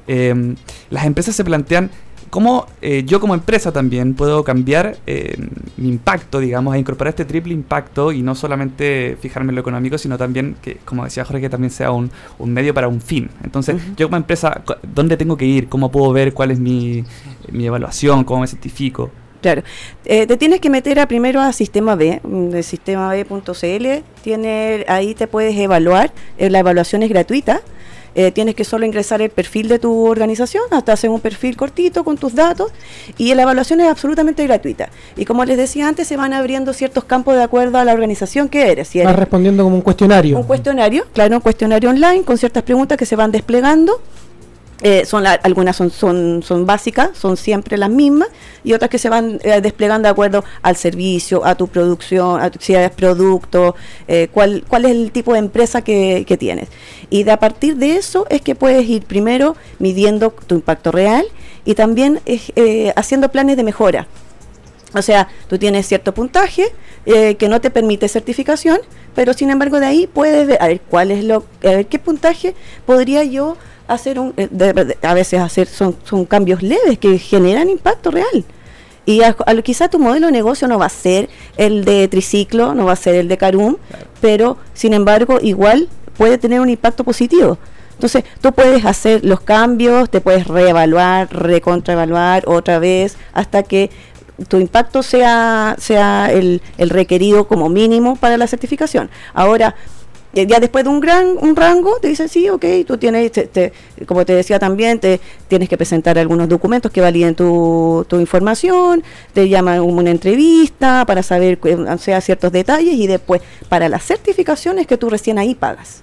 [0.08, 0.54] eh,
[0.90, 1.90] las empresas se plantean
[2.30, 4.96] cómo eh, yo como empresa también puedo cambiar
[5.76, 9.98] mi impacto, digamos, a incorporar este triple impacto y no solamente fijarme en lo económico,
[9.98, 13.28] sino también que, como decía Jorge, que también sea un, un medio para un fin.
[13.44, 14.62] Entonces, yo como empresa,
[14.94, 15.68] ¿dónde tengo que ir?
[15.68, 17.04] ¿Cómo puedo ver cuál es mi,
[17.50, 18.24] mi evaluación?
[18.24, 19.10] ¿Cómo me certifico?
[19.42, 19.62] Claro.
[20.06, 23.86] Eh, te tienes que meter a primero a Sistema B, mm, de sistemab.cl.
[24.22, 26.12] Tiene, ahí te puedes evaluar.
[26.38, 27.60] eh, la evaluación es gratuita.
[28.14, 32.04] Eh, tienes que solo ingresar el perfil de tu organización, hasta hacer un perfil cortito
[32.04, 32.70] con tus datos
[33.16, 34.90] y la evaluación es absolutamente gratuita.
[35.16, 38.50] Y como les decía antes, se van abriendo ciertos campos de acuerdo a la organización
[38.50, 38.88] que eres.
[38.88, 40.36] Si Vas eres respondiendo como un cuestionario.
[40.36, 43.98] un cuestionario, claro, un cuestionario online con ciertas preguntas que se van desplegando.
[44.84, 48.28] Eh, son la- algunas son, son, son básicas, son siempre las mismas,
[48.64, 52.50] y otras que se van eh, desplegando de acuerdo al servicio, a tu producción, a
[52.50, 53.76] tu, si es producto,
[54.08, 56.68] eh, cuál, cuál es el tipo de empresa que, que tienes.
[57.10, 61.26] Y de a partir de eso es que puedes ir primero midiendo tu impacto real
[61.64, 64.08] y también eh, haciendo planes de mejora.
[64.94, 66.66] O sea, tú tienes cierto puntaje
[67.06, 68.78] eh, que no te permite certificación,
[69.14, 71.98] pero sin embargo de ahí puedes ver, a ver cuál es lo, a ver qué
[71.98, 72.54] puntaje
[72.84, 73.56] podría yo
[73.88, 78.10] hacer un, eh, de- de- a veces hacer son, son cambios leves que generan impacto
[78.10, 78.44] real.
[79.04, 82.84] Y a, quizá tu modelo de negocio no va a ser el de triciclo, no
[82.84, 83.76] va a ser el de Carum,
[84.20, 87.58] pero sin embargo igual puede tener un impacto positivo.
[87.94, 93.90] Entonces, tú puedes hacer los cambios, te puedes reevaluar, recontraevaluar otra vez, hasta que
[94.48, 99.10] tu impacto sea, sea el, el requerido como mínimo para la certificación.
[99.34, 99.74] Ahora,
[100.34, 103.72] ya después de un gran un rango, te dicen, sí, ok, tú tienes, te- te-
[104.06, 109.02] como te decía también, te tienes que presentar algunos documentos que validen tu, tu información,
[109.34, 113.88] te llaman a una entrevista para saber, eh, o sea, ciertos detalles y después, para
[113.88, 116.02] las certificaciones que tú recién ahí pagas.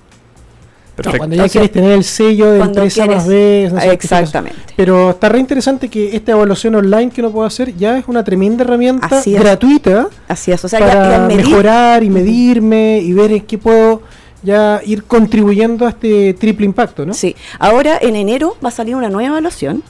[1.04, 3.94] No, cuando ya quieres tener el sello de empresa quieres- más B.
[3.94, 4.60] Exactamente.
[4.76, 8.22] Pero está re interesante que esta evaluación online que uno puede hacer ya es una
[8.22, 13.00] tremenda herramienta Así gratuita Así es, o sea, ya- para ya medir- mejorar y medirme
[13.00, 14.02] y ver en qué puedo
[14.44, 17.14] ya ir contribuyendo a este triple impacto, ¿no?
[17.14, 19.84] Sí, ahora en enero va a salir una nueva evaluación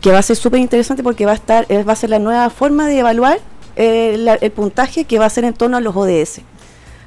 [0.00, 2.18] que va a ser súper interesante porque va a estar, eh, va a ser la
[2.18, 3.38] nueva forma de evaluar
[3.76, 6.42] eh, la- el puntaje que va a ser en torno a los ODS.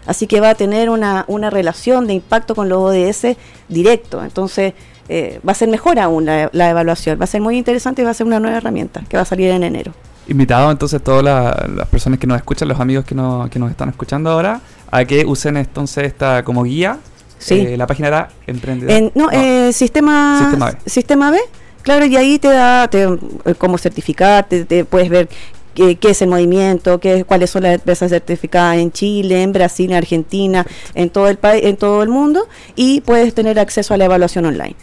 [0.06, 3.38] Así que va a tener una, una relación de impacto con los ODS
[3.70, 4.24] directo.
[4.24, 4.74] Entonces
[5.10, 7.20] eh, va a ser mejor aún la, la evaluación.
[7.20, 9.26] Va a ser muy interesante y va a ser una nueva herramienta que va a
[9.26, 9.94] salir en enero.
[10.28, 13.70] Invitado entonces todas la- las personas que nos escuchan, los amigos que, no- que nos
[13.72, 14.62] están escuchando ahora,
[14.96, 17.00] a que usen entonces esta como guía.
[17.40, 17.56] Sí.
[17.60, 18.92] Eh, la página era Emprendedor.
[18.96, 20.78] En- no, eh, sistema, Sistema B.
[20.86, 21.40] sistema B,
[21.82, 25.28] claro, y ahí te da te, eh, cómo certificar, te, te puedes ver
[25.74, 29.92] qué, qué es el movimiento, qué, cuáles son las empresas certificadas en Chile, en Brasil,
[29.92, 33.98] en Argentina, en todo el país, en todo el mundo, y puedes tener acceso a
[33.98, 34.76] la evaluación online.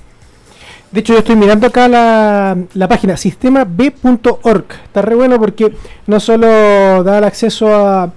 [0.90, 4.64] De hecho, yo estoy mirando acá la, la página sistemab.org.
[4.84, 5.72] Está re bueno porque
[6.08, 8.12] no solo da el acceso a,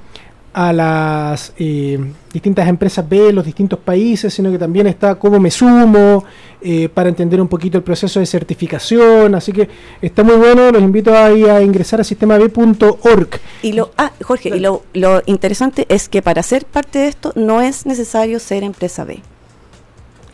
[0.53, 1.99] a las eh,
[2.31, 6.23] distintas empresas B, los distintos países, sino que también está cómo me sumo,
[6.61, 9.33] eh, para entender un poquito el proceso de certificación.
[9.33, 9.67] Así que
[10.01, 13.29] está muy bueno, los invito a, a ingresar a sistemab.org.
[13.63, 17.33] Y lo, ah, Jorge, y lo, lo interesante es que para ser parte de esto
[17.35, 19.21] no es necesario ser empresa B.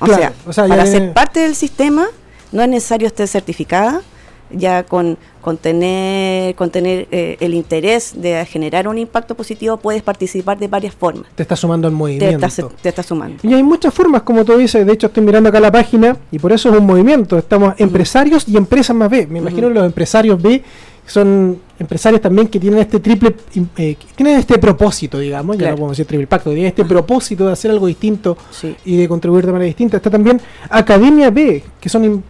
[0.02, 2.08] O, Claro, sea, o sea, para ser parte del sistema
[2.52, 4.02] no es necesario estar certificada,
[4.52, 10.02] ya con, con tener, con tener eh, el interés de generar un impacto positivo puedes
[10.02, 11.26] participar de varias formas.
[11.36, 12.46] Te está sumando al Te movimiento.
[12.46, 13.38] estás, te estás sumando.
[13.44, 16.40] Y hay muchas formas, como tú dices, de hecho estoy mirando acá la página y
[16.40, 17.38] por eso es un movimiento.
[17.38, 19.28] Estamos empresarios y empresas más B.
[19.28, 20.64] Me imagino los empresarios B
[21.06, 23.36] son empresarios también que tienen este triple,
[23.78, 27.54] eh, tienen este propósito, digamos, ya no podemos decir triple pacto, tienen este propósito de
[27.54, 28.76] hacer algo distinto Sí.
[28.86, 29.98] y de contribuir de manera distinta.
[29.98, 30.40] Está también
[30.70, 32.24] Academia B, que son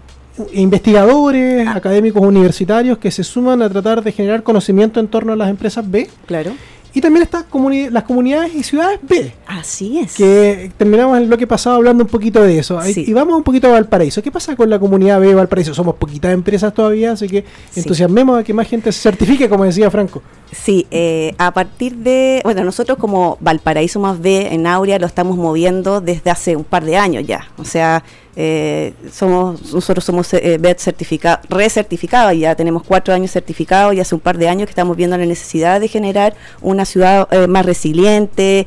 [0.54, 5.36] in- investigadores, académicos universitarios que se suman a tratar de generar conocimiento en torno a
[5.36, 6.10] las empresas B.
[6.26, 6.52] Claro.
[6.94, 10.14] Y también están comuni- las comunidades y ciudades B, Así es.
[10.14, 12.80] que terminamos el bloque pasado hablando un poquito de eso.
[12.84, 13.06] Sí.
[13.08, 14.22] Y vamos un poquito a Valparaíso.
[14.22, 15.74] ¿Qué pasa con la comunidad B de Valparaíso?
[15.74, 17.80] Somos poquitas empresas todavía, así que Sí.
[17.80, 20.22] entusiasmemos a que más gente se certifique, como decía Franco.
[20.52, 25.36] Sí, eh, a partir de, bueno, nosotros como Valparaíso más B en Aurea lo estamos
[25.38, 27.48] moviendo desde hace un par de años ya.
[27.58, 28.04] O sea,
[28.36, 34.16] eh, somos nosotros somos eh, BED certificado, recertificados, ya tenemos cuatro años certificados y hace
[34.16, 37.66] un par de años que estamos viendo la necesidad de generar una ciudad eh, más
[37.66, 38.66] resiliente,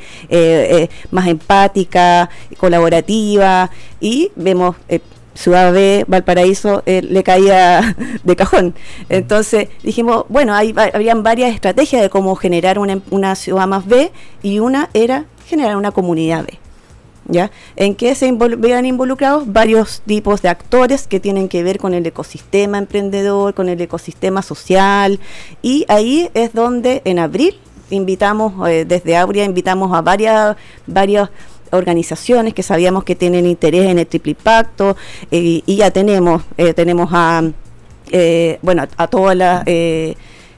[0.73, 3.71] eh, más empática, colaborativa
[4.01, 4.77] y vemos...
[4.89, 5.01] eh,
[5.35, 8.75] Ciudad B, Valparaíso, eh, le caía de cajón.
[9.09, 14.13] Entonces dijimos, bueno, hay, habían varias estrategias de cómo generar una, ciudad más B
[14.43, 16.59] y una era generar una comunidad B.
[17.29, 17.51] ¿Ya?
[17.77, 22.05] En que se vean involucrados varios tipos de actores que tienen que ver con el
[22.05, 25.21] ecosistema emprendedor, con el ecosistema social,
[25.63, 27.59] y ahí es donde en abril
[27.97, 31.29] invitamos, eh, desde Aurea invitamos a varias, varias
[31.71, 34.97] organizaciones que sabíamos que tienen interés en el triple impacto,
[35.31, 37.43] eh, y ya tenemos, eh, tenemos a,
[38.11, 40.15] eh, bueno, a, todas las eh,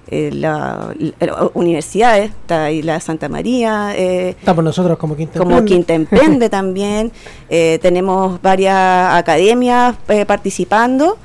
[0.09, 5.53] eh, la- la- universidades, está ahí la Santa María, eh, Estamos nosotros como Quinta como
[5.59, 5.74] Emprende.
[5.74, 7.11] Quinta Emprende también.
[7.49, 11.16] Eh, tenemos varias academias eh, participando,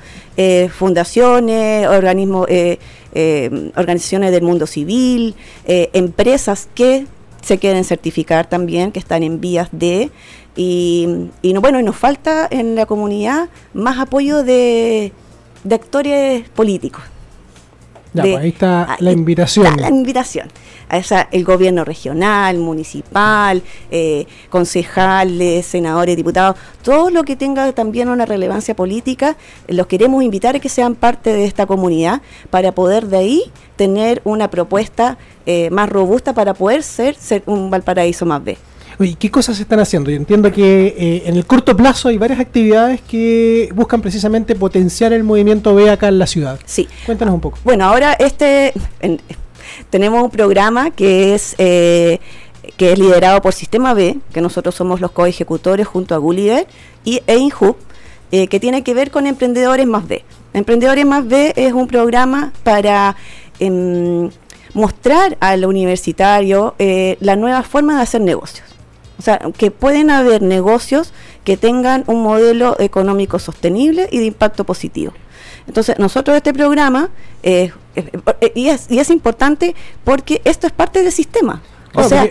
[0.42, 2.80] eh, fundaciones, organismos, eh,
[3.14, 5.36] eh, organizaciones del mundo civil,
[5.66, 7.08] eh, empresas que
[7.42, 10.12] se quieren certificar también, que están en vías de.
[10.56, 15.12] Y, no, bueno, y nos falta en la comunidad más apoyo de
[15.70, 17.04] actores políticos.
[18.14, 19.66] Ya, de- pues ahí está la invitación.
[19.68, 20.48] está la invitación.
[20.92, 28.10] A esa, el gobierno regional, municipal, eh, concejales, senadores, diputados, todo lo que tenga también
[28.10, 29.38] una relevancia política,
[29.68, 33.44] los queremos invitar a que sean parte de esta comunidad para poder de ahí
[33.76, 38.58] tener una propuesta eh, más robusta para poder ser, ser un Valparaíso más B.
[39.00, 40.10] Oye, ¿qué cosas se están haciendo?
[40.12, 45.14] Yo entiendo que eh, en el corto plazo hay varias actividades que buscan precisamente potenciar
[45.14, 46.60] el movimiento B acá en la ciudad.
[46.66, 46.86] Sí.
[47.06, 47.58] Cuéntanos un poco.
[47.64, 49.22] Bueno, ahora este en-
[49.90, 52.20] tenemos un programa que es eh,
[52.76, 56.68] que es liderado por Sistema B, que nosotros somos los coejecutores junto a Gulliver
[57.06, 57.78] y EINHUB,
[58.32, 60.24] eh, que tiene que ver con Emprendedores más B.
[60.54, 63.16] Emprendedores más B es un programa para
[63.60, 64.30] em,
[64.74, 68.68] mostrar al universitario eh, la nueva forma de hacer negocios.
[69.20, 71.14] O sea, que pueden haber negocios
[71.44, 75.14] que tengan un modelo económico sostenible y de impacto positivo.
[75.68, 77.10] Entonces, nosotros este programa,
[77.44, 81.62] eh, eh, y, es, y es importante porque esto es parte del sistema.
[81.94, 82.24] O sea,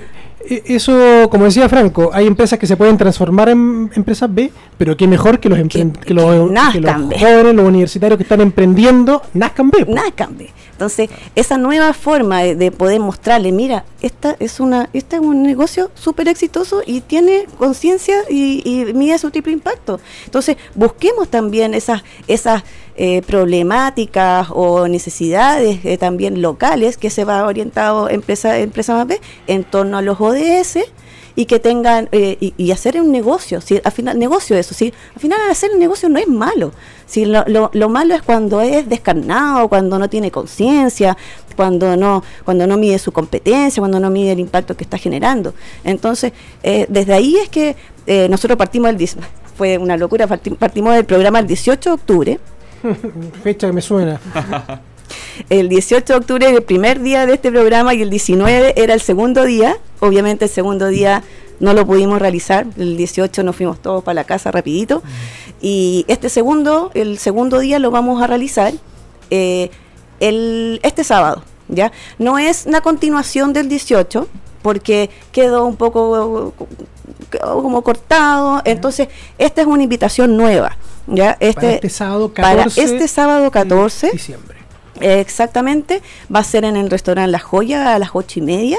[0.49, 4.97] eh, eso, como decía Franco, hay empresas que se pueden transformar en empresas B, pero
[4.97, 7.18] qué mejor que los, Que- que los, que nazcan los B.
[7.18, 9.84] jóvenes, los universitarios que están emprendiendo, nazcan B.
[9.84, 9.93] po.
[9.95, 10.49] nada cambia.
[10.79, 15.43] Entonces, esa nueva forma de, de poder mostrarle, mira, esta es una, este es un
[15.43, 19.99] negocio súper exitoso y tiene conciencia y, y mide su triple impacto.
[20.26, 22.62] Entonces, busquemos también esas, esas
[22.95, 29.20] eh, problemáticas o necesidades eh, también locales que se va orientado empresa, empresa más B
[29.49, 30.79] en torno a los ODS
[31.39, 34.93] y que tengan eh, y, y hacer un negocio, si al final negocio eso, sí,
[35.14, 36.72] al final hacer un negocio no es malo,
[37.07, 41.16] si lo, lo, lo malo es cuando es descarnado, cuando no tiene conciencia,
[41.55, 45.55] cuando no cuando no mide su competencia, cuando no mide el impacto que está generando.
[45.84, 46.32] Entonces,
[46.64, 47.76] eh, desde ahí es que
[48.07, 49.16] eh, nosotros partimos del 10
[49.57, 52.39] fue una locura, parti- partimos del programa el 18 de octubre
[53.45, 54.20] Fecha que me suena.
[55.49, 58.95] el 18 de octubre era el primer día de este programa y el 19 era
[58.95, 59.76] el segundo día.
[60.01, 61.23] Obviamente el segundo día
[61.61, 62.67] no lo pudimos realizar.
[62.77, 65.03] El 18 nos fuimos todos para la casa rapidito.
[65.61, 68.73] Y este segundo, el segundo día lo vamos a realizar
[69.31, 69.71] eh,
[70.21, 71.93] el, este sábado, ¿ya?
[72.19, 74.29] No es una continuación del 18,
[74.63, 76.55] porque quedó un poco
[77.31, 80.77] quedó como cortado, entonces esta es una invitación nueva,
[81.07, 81.35] ¿ya?
[81.35, 84.59] para Este, este sábado 14 para este sábado 14 de diciembre.
[85.01, 86.03] Exactamente,
[86.35, 88.79] va a ser en el restaurante La Joya a las ocho y media.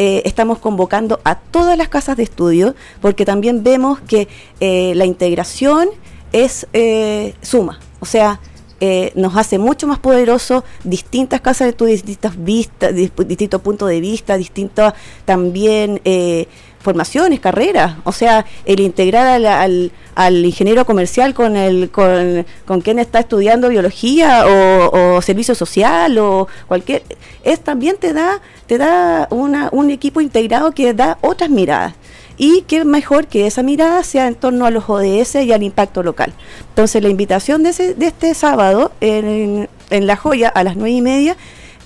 [0.00, 4.28] Eh, estamos convocando a todas las casas de estudio porque también vemos que
[4.60, 5.88] eh, la integración
[6.32, 8.38] es eh, suma, o sea,
[8.80, 13.88] eh, nos hace mucho más poderoso distintas casas de estudio, distintas vistas, dis- distintos puntos
[13.88, 14.94] de vista, distintas
[15.24, 16.46] también eh,
[16.88, 23.18] formaciones, carreras, o sea, el integrar al, ingeniero comercial con el con, con quien está
[23.20, 27.02] estudiando biología o, servicio social o cualquier
[27.44, 31.92] es también te da te da una, un equipo integrado que da otras miradas
[32.38, 36.02] y qué mejor que esa mirada sea en torno a los ODS y al impacto
[36.02, 36.32] local.
[36.70, 40.92] Entonces la invitación de, ese- de este sábado en, en La Joya a las nueve
[40.92, 41.36] y media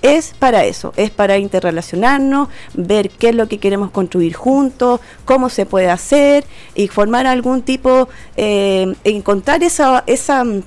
[0.03, 5.49] es para eso, es para interrelacionarnos, ver qué es lo que queremos construir juntos, cómo
[5.49, 6.45] se puede hacer
[6.75, 10.63] y formar algún tipo, eh, encontrar esa, esa mm,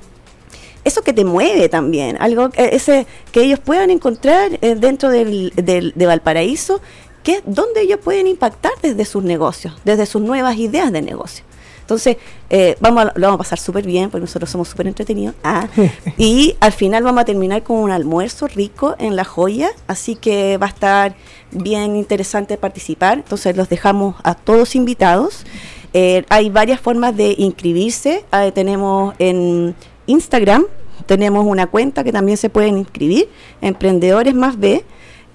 [0.84, 5.52] eso que te mueve también, algo eh, ese que ellos puedan encontrar eh, dentro del,
[5.56, 6.80] del- de Valparaíso,
[7.24, 11.44] que es donde ellos pueden impactar desde sus negocios, desde sus nuevas ideas de negocio.
[11.86, 12.18] Entonces,
[12.50, 15.36] eh, vamos a- lo vamos a pasar súper bien, porque nosotros somos súper entretenidos.
[15.44, 15.68] Ah,
[16.18, 20.58] y al final vamos a terminar con un almuerzo rico en La Joya, así que
[20.58, 21.16] va a estar
[21.52, 23.20] bien interesante participar.
[23.20, 25.46] Entonces, los dejamos a todos invitados.
[25.94, 28.26] Eh, hay varias formas de inscribirse.
[28.56, 29.76] Tenemos en
[30.08, 30.66] Instagram,
[31.06, 33.30] tenemos una cuenta que también se pueden inscribir,
[33.62, 34.84] Emprendedores Más B.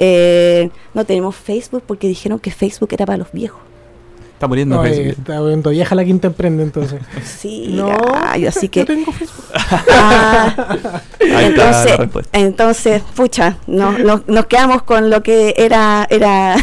[0.01, 3.61] Eh, no tenemos Facebook porque dijeron que Facebook era para los viejos.
[4.41, 5.17] Está muriendo No, Facebook.
[5.19, 6.99] está viendo vieja la quinta emprende entonces.
[7.23, 8.85] Sí, No, gallo, así yo que...
[8.87, 9.45] tengo Facebook.
[9.93, 11.99] Ah, entonces,
[12.33, 16.57] entonces, pucha, no, no- nos quedamos con lo que era, era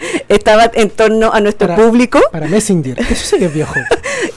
[0.28, 2.20] estaba en torno a nuestro Para- público.
[2.32, 2.98] Para Messenger.
[3.10, 3.74] Eso sí que es viejo.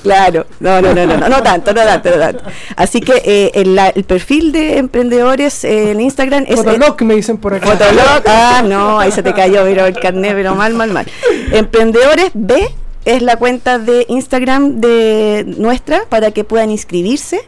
[0.04, 2.44] Claro, no, no, no, no, no, no tanto, no tanto, no tanto.
[2.76, 7.16] Así que eh, el, la- el perfil de emprendedores eh, en Instagram es Fotolog me
[7.16, 7.68] dicen por acá.
[7.68, 11.06] Fotolog, ah, no, ahí se te cayó, pero el carnet, pero mal, mal, mal.
[11.52, 12.68] Emprendedores B
[13.06, 17.42] es la cuenta de Instagram de nuestra para que puedan inscribirse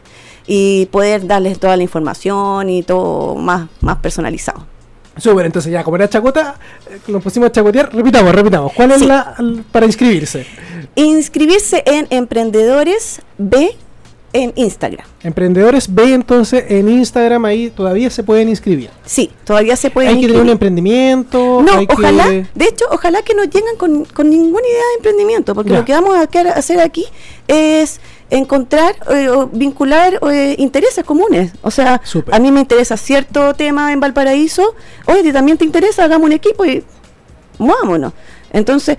[0.46, 4.66] y poder darles toda la información y todo más, más personalizado.
[5.16, 6.56] Súper, entonces ya, como era chacota,
[6.90, 7.94] eh, nos pusimos a chacotear.
[7.94, 8.72] Repitamos, repitamos.
[8.72, 9.06] ¿Cuál es Sí.
[9.06, 9.34] la
[9.70, 10.46] para inscribirse?
[10.96, 13.76] Inscribirse en Emprendedores B
[14.32, 15.06] en Instagram.
[15.22, 18.90] Emprendedores B, entonces en Instagram ahí todavía se pueden inscribir.
[19.04, 21.62] Sí, todavía se pueden Hay que tener un emprendimiento.
[21.62, 24.94] No, hay que- ojalá, de hecho, ojalá que no lleguen con, con ninguna idea de
[24.96, 25.78] emprendimiento, porque Ya.
[25.78, 26.22] lo que vamos a
[26.56, 27.04] hacer aquí
[27.46, 28.00] es
[28.34, 31.52] encontrar eh, o vincular eh, intereses comunes.
[31.62, 32.00] O sea,
[32.32, 34.74] a mí me interesa cierto tema en Valparaíso,
[35.06, 36.84] oye, ¿a ti también te interesa, hagamos un equipo y
[37.58, 38.12] vámonos.
[38.52, 38.98] Entonces,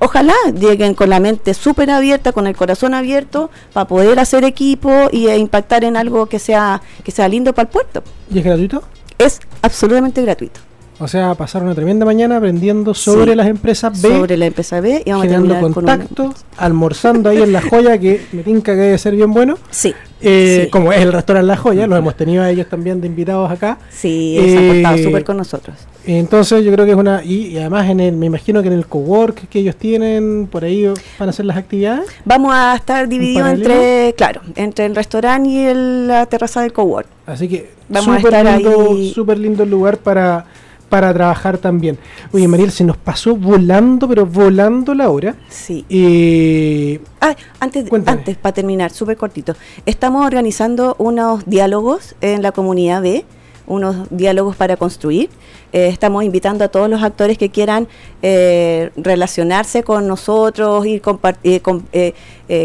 [0.00, 5.08] ojalá lleguen con la mente súper abierta, con el corazón abierto, para poder hacer equipo
[5.12, 8.02] y eh, impactar en algo que sea, que sea lindo para el puerto.
[8.32, 8.82] ¿Y es gratuito?
[9.18, 10.65] Es absolutamente gratuito.
[10.98, 13.36] O sea, pasar una tremenda mañana aprendiendo sobre Sí.
[13.36, 17.28] las empresas B, sobre la empresa B y vamos a generando con una- contacto, almorzando
[17.28, 19.58] ahí en La Joya, que me tinca que debe ser bien bueno.
[19.70, 19.94] Sí.
[20.22, 20.70] Eh, sí.
[20.70, 23.78] Como es el restaurante La Joya, los hemos tenido a ellos también de invitados acá.
[23.90, 25.76] Sí, se han portado Eh, súper con nosotros.
[26.06, 27.22] Entonces yo creo que es una...
[27.22, 30.64] Y, y además en el, me imagino que en el cowork que ellos tienen, por
[30.64, 32.06] ahí van a hacer las actividades.
[32.24, 37.06] Vamos a estar divididos entre, claro, entre el restaurante y el- la terraza del cowork.
[37.26, 39.12] Así que Vamos a estar lindo, ahí.
[39.12, 40.46] súper lindo lugar para,
[40.88, 41.98] para trabajar también.
[42.32, 45.34] Oye, Mariel, se nos pasó volando, pero volando la hora.
[45.48, 45.84] Sí.
[45.88, 48.18] Eh, Ah, antes, Cuéntame.
[48.18, 49.54] antes para terminar, súper cortito.
[49.84, 53.24] Estamos organizando unos diálogos en la comunidad B,
[53.66, 55.28] unos diálogos para construir.
[55.72, 57.88] Eh, estamos invitando a todos los actores que quieran
[58.22, 61.02] eh, relacionarse con nosotros y
[61.42, 61.86] eh, con-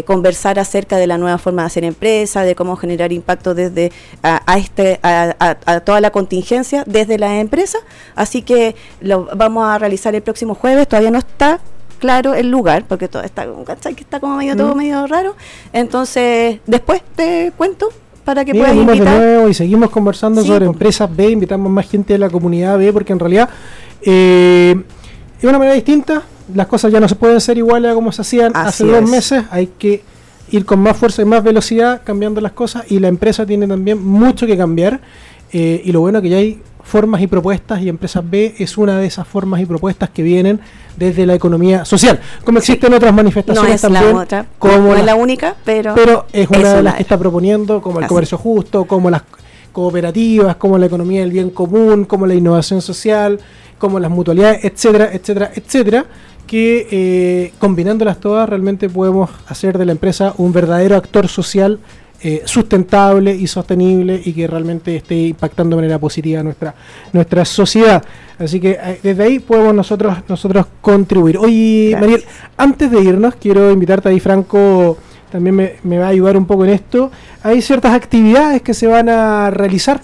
[0.06, 3.90] conversar acerca de la nueva forma de hacer empresa, de cómo generar impacto desde
[4.22, 7.78] a, a este a, a- toda la contingencia desde la empresa.
[8.14, 10.86] Así que lo vamos a realizar el próximo jueves.
[10.88, 11.58] Todavía no está
[11.98, 13.46] claro el lugar, porque todo está,
[13.94, 15.36] que está como medio todo medio raro.
[15.72, 17.88] Entonces, después te cuento
[18.24, 19.20] para que Mira, puedas venimos de invitar.
[19.20, 22.92] nuevo y seguimos conversando Sí, sobre empresas B, invitamos más gente de la comunidad B,
[22.92, 23.48] porque en realidad
[24.02, 24.74] eh,
[25.38, 26.22] es una manera distinta,
[26.54, 29.08] las cosas ya no se pueden hacer iguales a como se hacían hace dos es.
[29.10, 30.02] meses, hay que
[30.50, 34.02] ir con más fuerza y más velocidad cambiando las cosas y la empresa tiene también
[34.02, 35.00] mucho que cambiar
[35.52, 36.60] eh, y lo bueno es que ya hay
[36.92, 40.60] formas y propuestas y Empresas B es una de esas formas y propuestas que vienen
[40.94, 42.20] desde la economía social.
[42.44, 45.94] Como existen otras No manifestaciones es también, la otra, como no es la única, pero,
[45.94, 48.08] pero es una de las que está proponiendo, como el Así.
[48.10, 49.22] comercio justo, como las
[49.72, 53.40] cooperativas, como la economía del bien común, como la innovación social,
[53.78, 56.04] como las mutualidades, etcétera, etcétera, etcétera,
[56.46, 61.78] que eh, combinándolas todas realmente podemos hacer de la empresa un verdadero actor social
[62.24, 66.72] eh, sustentable y sostenible y que realmente esté impactando de manera positiva nuestra,
[67.12, 68.00] nuestra sociedad.
[68.38, 71.36] Así que eh, desde ahí podemos nosotros, nosotros contribuir.
[71.38, 72.00] Oye, Gracias.
[72.00, 72.24] Mariel,
[72.56, 74.98] antes de irnos, quiero invitarte ahí, Franco,
[75.32, 77.10] también me, me va a ayudar un poco en esto.
[77.42, 80.00] Hay ciertas actividades que se van a realizar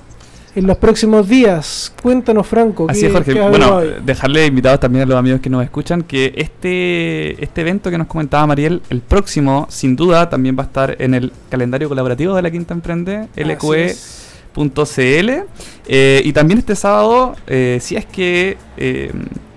[0.58, 1.92] en los próximos días.
[2.02, 2.86] Cuéntanos, Franco.
[2.88, 3.34] Así ¿qué- es, Jorge.
[3.48, 7.98] Bueno, dejarle invitados también a los amigos que nos escuchan que este, este evento que
[7.98, 12.34] nos comentaba Mariel, el próximo, sin duda, también va a estar en el calendario colaborativo
[12.34, 13.84] de la Quinta Emprende, Así LQE.
[13.86, 14.24] es.
[14.54, 15.44] .cl
[15.86, 19.12] eh, y también este sábado eh, si es que eh,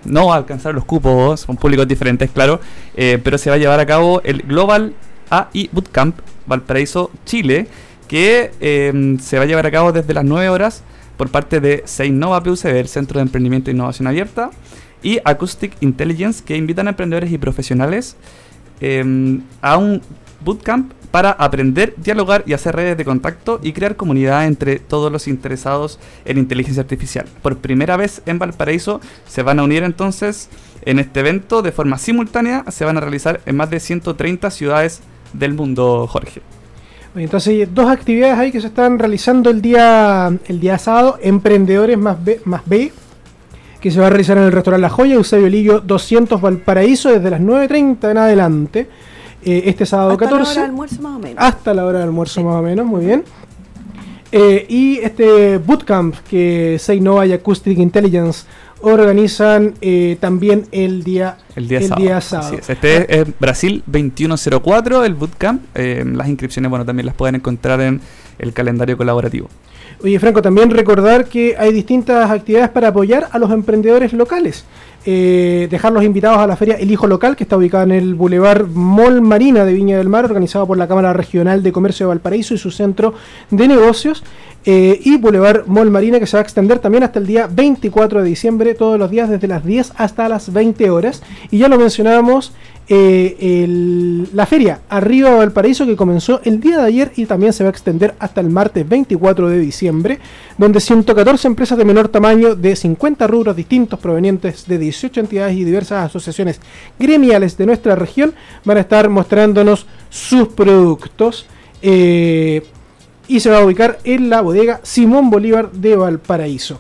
[0.06, 2.60] no va a alcanzar los cupos son públicos diferentes claro
[2.96, 4.94] eh, pero se va a llevar a cabo el Global
[5.32, 7.66] AI Bootcamp Valparaíso Chile
[8.08, 10.84] que eh, se va a llevar a cabo desde las 9 horas
[11.22, 14.50] por parte de Seinova PUCB, el Centro de Emprendimiento e Innovación Abierta
[15.04, 18.16] y Acoustic Intelligence que invitan a emprendedores y profesionales
[18.80, 20.02] eh, a un
[20.44, 25.28] bootcamp para aprender, dialogar y hacer redes de contacto y crear comunidad entre todos los
[25.28, 27.28] interesados en inteligencia artificial.
[27.44, 30.50] Por primera vez en Valparaíso se van a unir entonces
[30.86, 35.02] en este evento de forma simultánea, se van a realizar en más de 130 ciudades
[35.34, 36.42] del mundo, Jorge.
[37.16, 41.18] Entonces, dos actividades ahí que se están realizando el día, el día sábado.
[41.22, 42.92] Emprendedores más B, más B,
[43.82, 47.30] que se va a realizar en el restaurante La Joya, Eusebio Lillo 200 Valparaíso, desde
[47.30, 48.90] las 9.30 en adelante.
[49.44, 50.60] Eh, este sábado Hasta la hora 14.
[50.60, 51.44] de almuerzo más o menos.
[51.44, 53.24] hasta la hora del almuerzo más o menos, muy bien.
[54.32, 58.46] Eh, y este bootcamp que Seinova y Acoustic Intelligence
[58.82, 62.22] organizan eh, también el día, El día sábado.
[62.22, 62.48] sábado.
[62.48, 62.70] Así es.
[62.70, 65.62] Este es Brasil 2104, el bootcamp.
[65.76, 68.02] Eh, las inscripciones, bueno, también las pueden encontrar en
[68.40, 69.48] el calendario colaborativo.
[70.04, 74.66] Oye, Franco, también recordar que hay distintas actividades para apoyar a los emprendedores locales.
[75.04, 78.68] Eh, dejarlos invitados a la feria El Hijo Local, que está ubicada en el Boulevard
[78.68, 82.54] Mall Marina de Viña del Mar, organizado por la Cámara Regional de Comercio de Valparaíso
[82.54, 83.14] y su centro
[83.50, 84.24] de negocios.
[84.64, 88.22] Eh, y Boulevard Mall Marina, que se va a extender también hasta el día 24
[88.22, 91.24] de diciembre, todos los días desde las 10 hasta las 20 horas.
[91.50, 92.54] Y ya lo mencionábamos,
[92.88, 97.70] eh, la feria Arriba Valparaíso, que comenzó el día de ayer y también se va
[97.70, 100.20] a extender hasta el martes 24 de diciembre,
[100.58, 105.64] donde 114 empresas de menor tamaño de 50 rubros distintos provenientes de 18 entidades y
[105.64, 106.60] diversas asociaciones
[107.00, 108.34] gremiales de nuestra región
[108.66, 111.48] van a estar mostrándonos sus productos.
[111.82, 112.62] eh,
[113.32, 116.80] y se va a ubicar en la bodega Simón Bolívar de Valparaíso.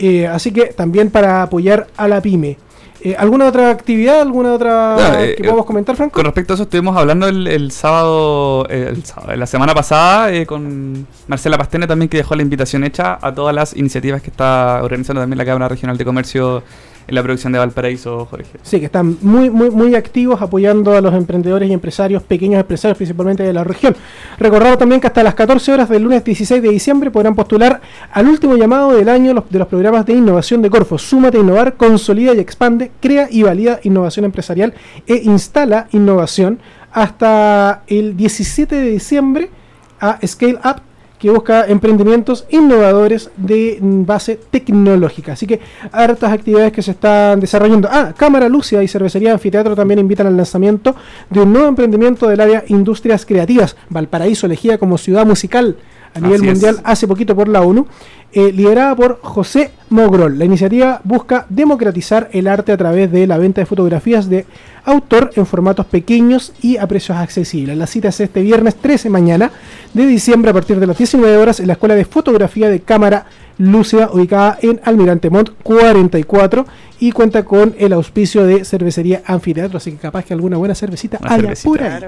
[0.00, 2.58] Eh, así que también para apoyar a la pyme.
[3.04, 6.14] Eh, ¿Alguna otra actividad, alguna otra Claro, eh, que podamos comentar, Franco?
[6.14, 10.32] Con respecto a eso, estuvimos hablando el, el sábado, eh, el sábado, la semana pasada,
[10.32, 14.30] eh, con Marcela Pastene también, que dejó la invitación hecha a todas las iniciativas que
[14.30, 16.62] está organizando también la Cámara Regional de Comercio
[17.06, 18.58] en la producción de Valparaíso, Jorge.
[18.62, 22.96] Sí, que están muy, muy, muy activos apoyando a los emprendedores y empresarios, pequeños empresarios
[22.96, 23.94] principalmente de la región.
[24.38, 27.80] Recordar también que hasta las 14 horas del lunes 16 de diciembre podrán postular
[28.12, 30.96] al último llamado del año los- de los programas de innovación de Corfo.
[30.98, 34.74] Súmate innovar, consolida y expande, crea y valida innovación empresarial
[35.06, 36.60] e instala innovación
[36.92, 39.50] hasta el 17 de diciembre
[40.00, 40.76] a Scale Up
[41.22, 45.34] que busca emprendimientos innovadores de base tecnológica.
[45.34, 45.60] Así que
[45.92, 47.88] hartas actividades que se están desarrollando.
[47.88, 50.96] Ah, Cámara Lúcida y Cervecería Anfiteatro también invitan al lanzamiento
[51.30, 53.76] de un nuevo emprendimiento del área Industrias Creativas.
[53.88, 55.76] Valparaíso elegida como ciudad musical
[56.12, 56.52] a nivel Así es.
[56.52, 57.86] mundial hace poquito por la ONU,
[58.32, 60.38] eh, liderada por José Mogrol.
[60.38, 64.46] La iniciativa busca democratizar el arte a través de la venta de fotografías de
[64.84, 67.76] autor en formatos pequeños y a precios accesibles.
[67.76, 69.50] La cita es este viernes 13 mañana
[69.92, 73.26] de diciembre a partir de las 19 horas en la Escuela de Fotografía de Cámara
[73.58, 76.66] Lúcida ubicada en Almirante Montt 44
[77.00, 81.18] y cuenta con el auspicio de Cervecería Anfiteatro, así que capaz que alguna buena cervecita
[81.20, 81.68] Una haya cervecita.
[81.68, 82.00] por ahí.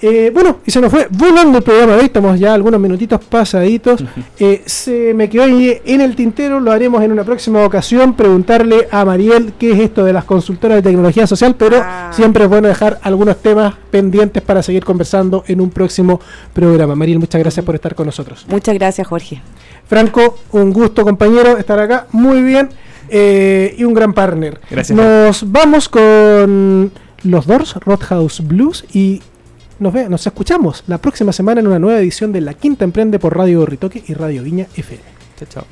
[0.00, 3.20] Eh, bueno, y se nos fue volando el programa de hoy, estamos ya algunos minutitos
[3.24, 4.04] pasaditos.
[4.38, 8.86] Eh, se me quedó ahí en el tintero, lo haremos en una próxima ocasión, preguntarle
[8.92, 12.10] a Mariel qué es esto de las consultoras de tecnología social, pero Ah.
[12.12, 16.20] siempre es bueno dejar algunos temas pendientes para seguir conversando en un próximo
[16.52, 16.94] programa.
[16.94, 18.46] Mariel, muchas gracias por estar con nosotros.
[18.48, 19.42] Muchas gracias, Jorge.
[19.88, 22.68] Franco, un gusto compañero estar acá, muy bien,
[23.08, 24.60] eh, y un gran partner.
[24.70, 24.96] Gracias.
[24.96, 26.92] Nos vamos con
[27.24, 29.22] los Doors, Roadhouse Blues, y
[29.78, 33.36] nos, nos escuchamos la próxima semana en una nueva edición de La Quinta Emprende por
[33.36, 35.02] Radio Ritoque y Radio Viña FM.
[35.38, 35.64] Chao, chao.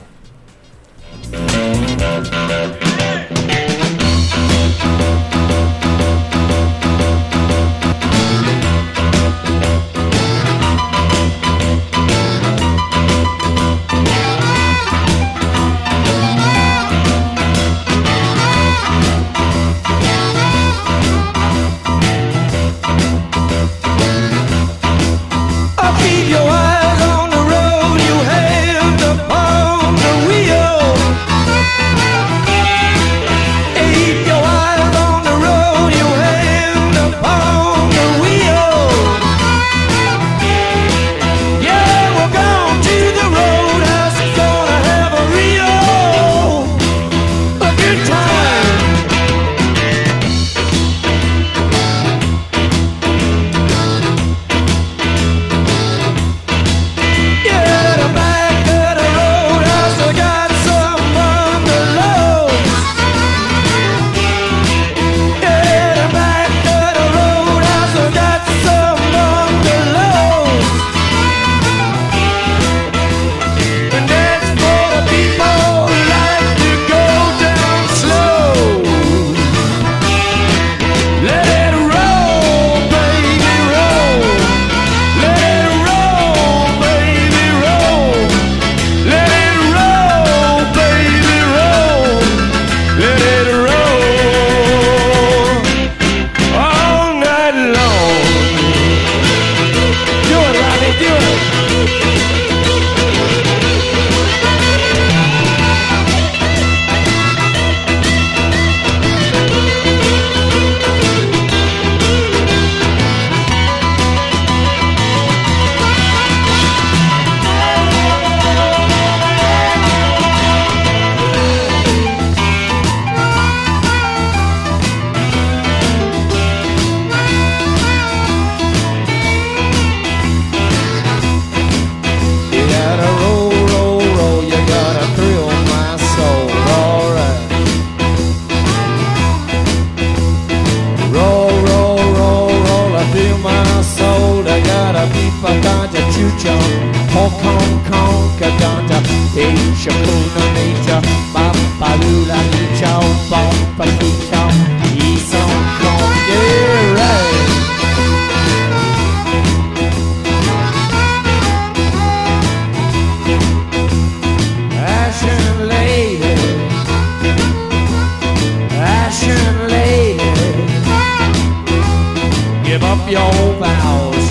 [173.06, 174.28] up your vows.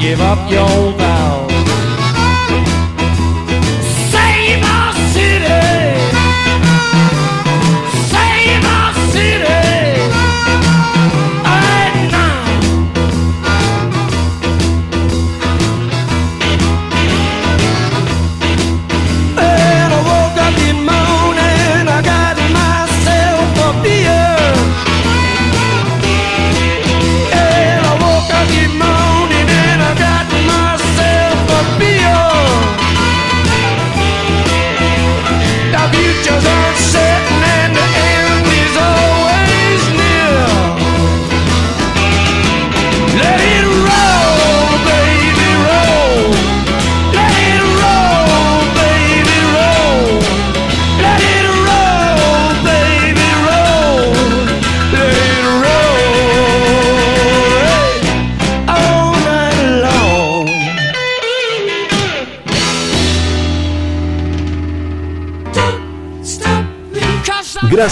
[0.00, 0.97] Give up your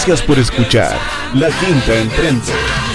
[0.07, 0.97] Gracias por escuchar
[1.33, 2.53] La Quinta Emprende,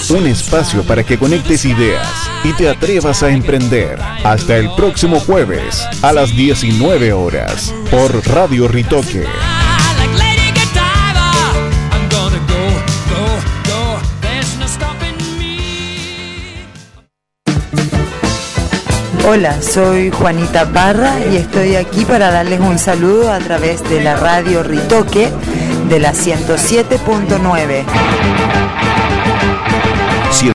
[0.09, 2.09] un espacio para que conectes ideas
[2.43, 4.01] y te atrevas a emprender.
[4.25, 9.27] Hasta el próximo jueves a las 19 horas por Radio Ritoque.
[19.29, 24.17] Hola, soy Juanita Parra y estoy aquí para darles un saludo a través de la
[24.17, 25.31] radio Ritoque
[25.93, 28.42] de la 107.9.